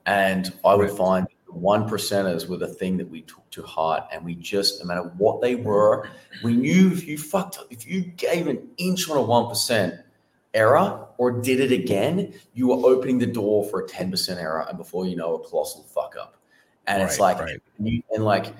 [0.07, 0.99] And I would Right.
[0.99, 4.87] find one percenters were the thing that we took to heart, and we just no
[4.87, 6.09] matter what they were,
[6.43, 9.95] we knew if you fucked up, if you gave an inch on a one percent,
[10.57, 14.67] error or did it again, you were opening the door for a 10% error.
[14.69, 16.37] And before you know, a colossal fuck up.
[16.87, 17.61] And it's like, right.
[17.79, 18.55] you, and like,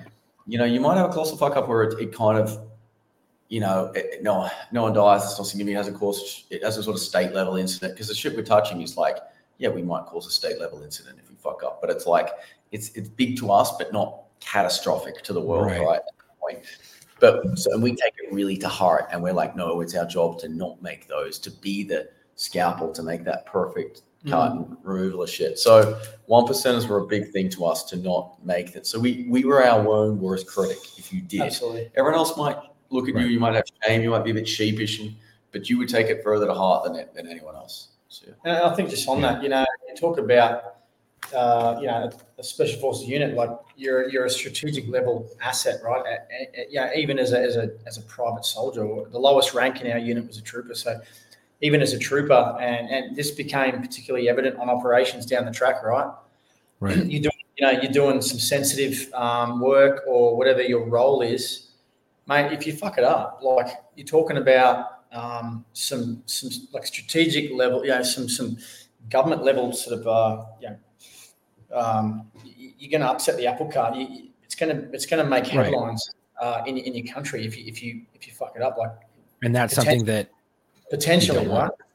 [0.45, 2.66] you know, you might have a colossal fuck up where it, it kind of,
[3.49, 5.23] you know, it, no, no one dies.
[5.23, 5.75] It's not significant.
[5.75, 8.35] It has a cause, it has a sort of state level incident because the shit
[8.35, 9.17] we're touching is like,
[9.57, 12.29] yeah, we might cause a state level incident if we fuck up, but it's like,
[12.71, 15.81] it's it's big to us, but not catastrophic to the world, Right.
[15.81, 15.99] right?
[15.99, 16.59] At that point.
[17.19, 20.05] But so and we take it really to heart, and we're like, no, it's our
[20.05, 24.29] job to not make those, to be the scalpel, to make that perfect mm.
[24.29, 25.57] cut and removal of shit.
[25.57, 28.85] So one percenters were a big thing to us to not make that.
[28.85, 31.41] So we we were our own worst critic if you did.
[31.41, 31.89] Absolutely.
[31.95, 32.57] Everyone else might
[32.89, 33.25] look at Right.
[33.25, 35.13] you, you might have shame, you might be a bit sheepish, and,
[35.51, 37.89] but you would take it further to heart than it, than anyone else.
[38.09, 38.55] So, yeah.
[38.55, 40.75] And I think just on that, you know, you talk about,
[41.35, 46.01] uh, you know, a special forces unit, like you're you're a strategic level asset, right?
[46.05, 49.19] A- a- a- yeah, even as a, as a as a private soldier, or the
[49.19, 50.73] lowest rank in our unit was a trooper.
[50.73, 50.99] So
[51.61, 55.83] even as a trooper, and and this became particularly evident on operations down the track,
[55.83, 56.09] right?
[56.79, 57.05] Right.
[57.13, 61.66] you do you know you're doing some sensitive um, work or whatever your role is,
[62.27, 62.51] mate.
[62.51, 67.83] If you fuck it up, like you're talking about um, some some like strategic level,
[67.83, 68.57] you know, some some
[69.09, 70.77] government level sort of uh, you know,
[71.79, 73.95] um, you're going to upset the apple cart.
[73.95, 75.65] You, you- it's going to it's going to make Right.
[75.65, 76.09] headlines
[76.41, 78.91] uh, in in your country if you if you if you fuck it up, like
[79.43, 80.29] And that's something that
[80.89, 81.71] potentially, You don't want.
[81.71, 81.87] right?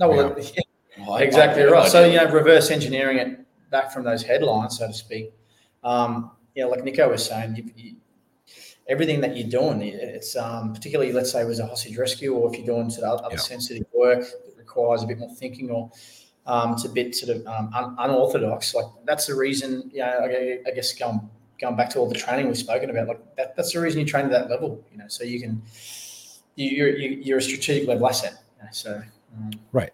[0.00, 0.36] No, well,
[0.98, 1.90] Well, I- exactly I- I- right.
[1.90, 5.30] So you know, reverse engineering it back from those headlines, so to speak.
[5.84, 7.96] Um, you know, like Nico was saying, you, you,
[8.88, 9.82] everything that you're doing.
[9.82, 13.04] It's um, particularly, let's say, it was a hostage rescue, or if you're doing sort
[13.06, 13.40] of other Yeah.
[13.40, 15.90] sensitive work that requires a bit more thinking, or
[16.46, 18.74] um, it's a bit sort of um, un- unorthodox.
[18.74, 19.90] Like that's the reason.
[19.92, 21.20] You know, I, I guess going
[21.60, 24.06] going back to all the training we've spoken about, like that, that's the reason you
[24.06, 24.82] train to that level.
[24.90, 25.62] You know, so you can
[26.56, 28.34] you, you're you, you're a strategic level asset.
[28.58, 29.02] You know, so.
[29.36, 29.90] Um, Right.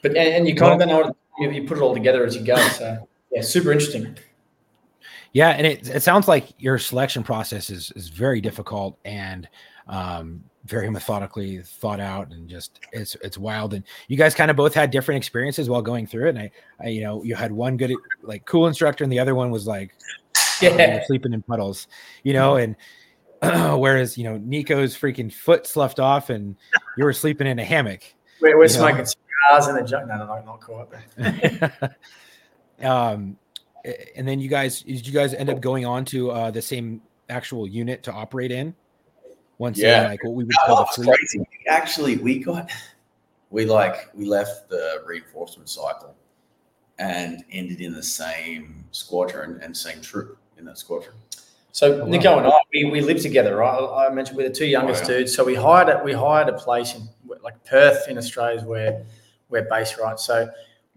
[0.00, 2.34] but and, and you kind of don't know you, you put it all together as
[2.34, 2.56] you go.
[2.68, 4.16] So yeah, super interesting.
[5.36, 9.46] Yeah, and it, it sounds like your selection process is is very difficult and
[9.86, 13.74] um, very methodically thought out, and just it's it's wild.
[13.74, 16.30] And you guys kind of both had different experiences while going through it.
[16.30, 19.34] And I, I you know, you had one good like cool instructor, and the other
[19.34, 19.92] one was like
[20.62, 21.86] Yeah, sleeping in puddles,
[22.22, 22.56] you know.
[22.56, 22.74] And
[23.78, 26.56] whereas you know Nico's freaking foot sloughed off, and
[26.96, 28.00] you were sleeping in a hammock.
[28.40, 30.08] we're, we're smoking cigars in the junk.
[30.08, 31.92] No, no, no, not quite.
[32.82, 33.36] um,
[34.16, 37.00] and then you guys, did you guys end up going on to uh, the same
[37.28, 38.74] actual unit to operate in?
[39.58, 40.02] Once, Yeah.
[40.02, 41.08] yeah, like what we would That call the was fleet.
[41.08, 41.46] crazy.
[41.68, 42.70] Actually, we got
[43.50, 46.14] we like we left the reinforcement cycle
[46.98, 51.14] and ended in the same squadron and same troop in that squadron.
[51.72, 52.06] So Oh, wow.
[52.06, 53.68] Nico and I, we, we live together, right?
[53.78, 55.18] I I mentioned we're the two youngest Oh, yeah.
[55.18, 55.34] dudes.
[55.34, 57.02] So we hired a, we hired a place in
[57.42, 59.04] like Perth in Australia, is where
[59.50, 60.18] we're based, right?
[60.18, 60.48] So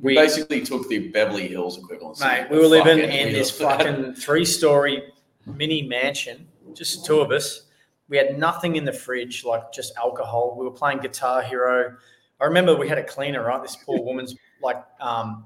[0.02, 2.20] We basically took the Beverly Hills equivalent.
[2.20, 5.04] Mate, we were living in this fucking three-story
[5.46, 7.64] mini mansion, just two of us.
[8.08, 10.56] We had nothing in the fridge, like just alcohol.
[10.58, 11.96] We were playing Guitar Hero.
[12.40, 13.62] I remember we had a cleaner, right?
[13.62, 15.46] This poor woman's like um,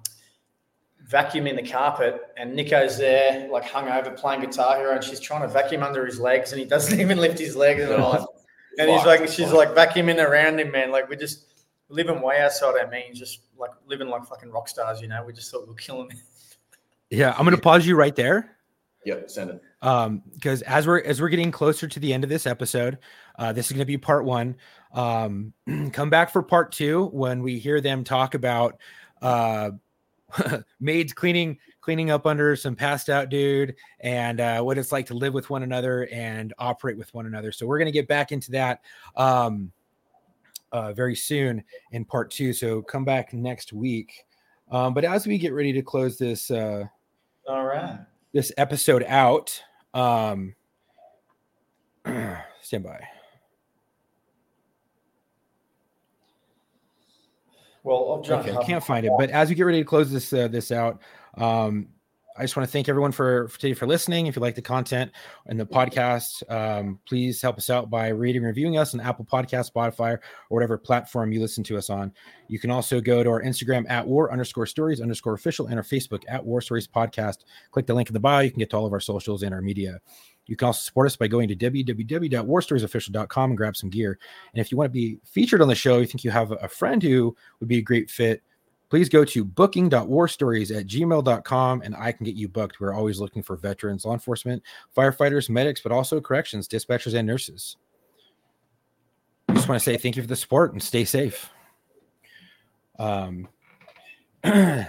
[1.10, 5.48] vacuuming the carpet, and Nico's there, like hungover, playing Guitar Hero, and she's trying to
[5.48, 7.82] vacuum under his legs, and he doesn't even lift his legs.
[7.82, 8.44] And, all.
[8.80, 10.92] and he's like, she's like vacuuming around him, man.
[10.92, 11.53] Like we just
[11.90, 15.24] living way outside our means, just like living like fucking rock stars, you know.
[15.26, 16.18] We just thought we were killing it.
[17.10, 18.58] Yeah, I'm going to pause you right there.
[19.06, 19.62] Yep, send it.
[19.82, 22.98] um because as we're as we're getting closer to the end of this episode
[23.38, 24.56] uh this is going to be part one
[24.94, 25.52] um
[25.92, 28.80] come back for part two when we hear them talk about
[29.22, 29.72] uh
[30.80, 35.14] maids cleaning cleaning up under some passed out dude and uh what it's like to
[35.16, 38.32] live with one another and operate with one another so we're going to get back
[38.32, 38.80] into that
[39.18, 39.70] um
[40.74, 44.26] uh very soon in part two so come back next week
[44.72, 46.84] um but as we get ready to close this uh
[47.48, 48.00] All right.
[48.34, 49.62] this episode out.
[49.94, 50.56] Um,
[52.62, 53.08] stand by.
[57.84, 59.12] Well, drunk Okay, I can't find it.
[59.18, 61.02] But as we get ready to close this uh, this out,
[61.38, 61.90] um,
[62.36, 64.28] I just want to thank everyone for for today for listening.
[64.28, 65.12] If you like the content
[65.46, 69.26] and the podcast, um, please help us out by rating and reviewing us on Apple
[69.26, 72.12] Podcast, Spotify, or whatever platform you listen to us on.
[72.48, 75.84] You can also go to our Instagram at war underscore stories underscore official and our
[75.84, 77.40] Facebook at war stories podcast.
[77.72, 78.42] Click the link in the bio.
[78.42, 80.00] You can get to all of our socials and our media.
[80.46, 84.18] You can also support us by going to www.warstoriesofficial.com and grab some gear.
[84.54, 86.68] And if you want to be featured on the show, you think you have a
[86.68, 88.44] friend who would be a great fit,
[88.94, 92.80] please go to booking.warstories at gmail.com and I can get you booked.
[92.80, 94.62] We're always looking for veterans, law enforcement,
[94.96, 97.78] firefighters, medics, but also corrections, dispatchers, and nurses.
[99.50, 101.50] I just want to say thank you for the support and stay safe.
[103.00, 103.48] Um,
[104.44, 104.88] Nice.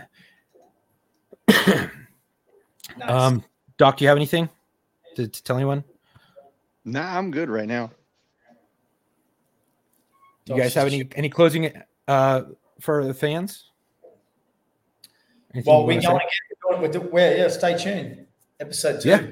[3.00, 3.42] um,
[3.78, 4.50] Doc, do you have anything
[5.16, 5.82] to, to tell anyone?
[6.84, 7.90] Nah, I'm good right now.
[10.44, 11.72] Do you guys have any any closing
[12.06, 12.42] uh
[12.80, 13.70] for the fans?
[15.54, 16.08] Anything well, we're wanna say?
[16.08, 16.82] going again.
[16.82, 18.26] We're doing, we're, yeah, stay tuned.
[18.58, 19.08] Episode two.
[19.08, 19.22] Yeah.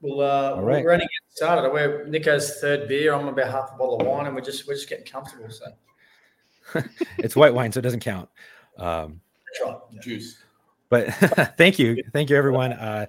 [0.00, 0.84] We'll, uh, All right.
[0.84, 1.72] we're only getting started.
[1.72, 3.12] We're Nico's third beer.
[3.12, 5.50] I'm about half a bottle of wine, and we're just we're just getting comfortable.
[5.50, 6.82] So
[7.18, 8.28] it's white wine, so it doesn't count.
[8.78, 9.78] Um, that's right.
[9.90, 10.00] Yeah.
[10.00, 10.38] Juice.
[10.88, 11.12] but
[11.58, 12.72] thank you, thank you, everyone.
[12.72, 13.06] Uh,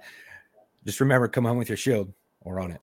[0.84, 2.80] just remember, come home with your shield or on it.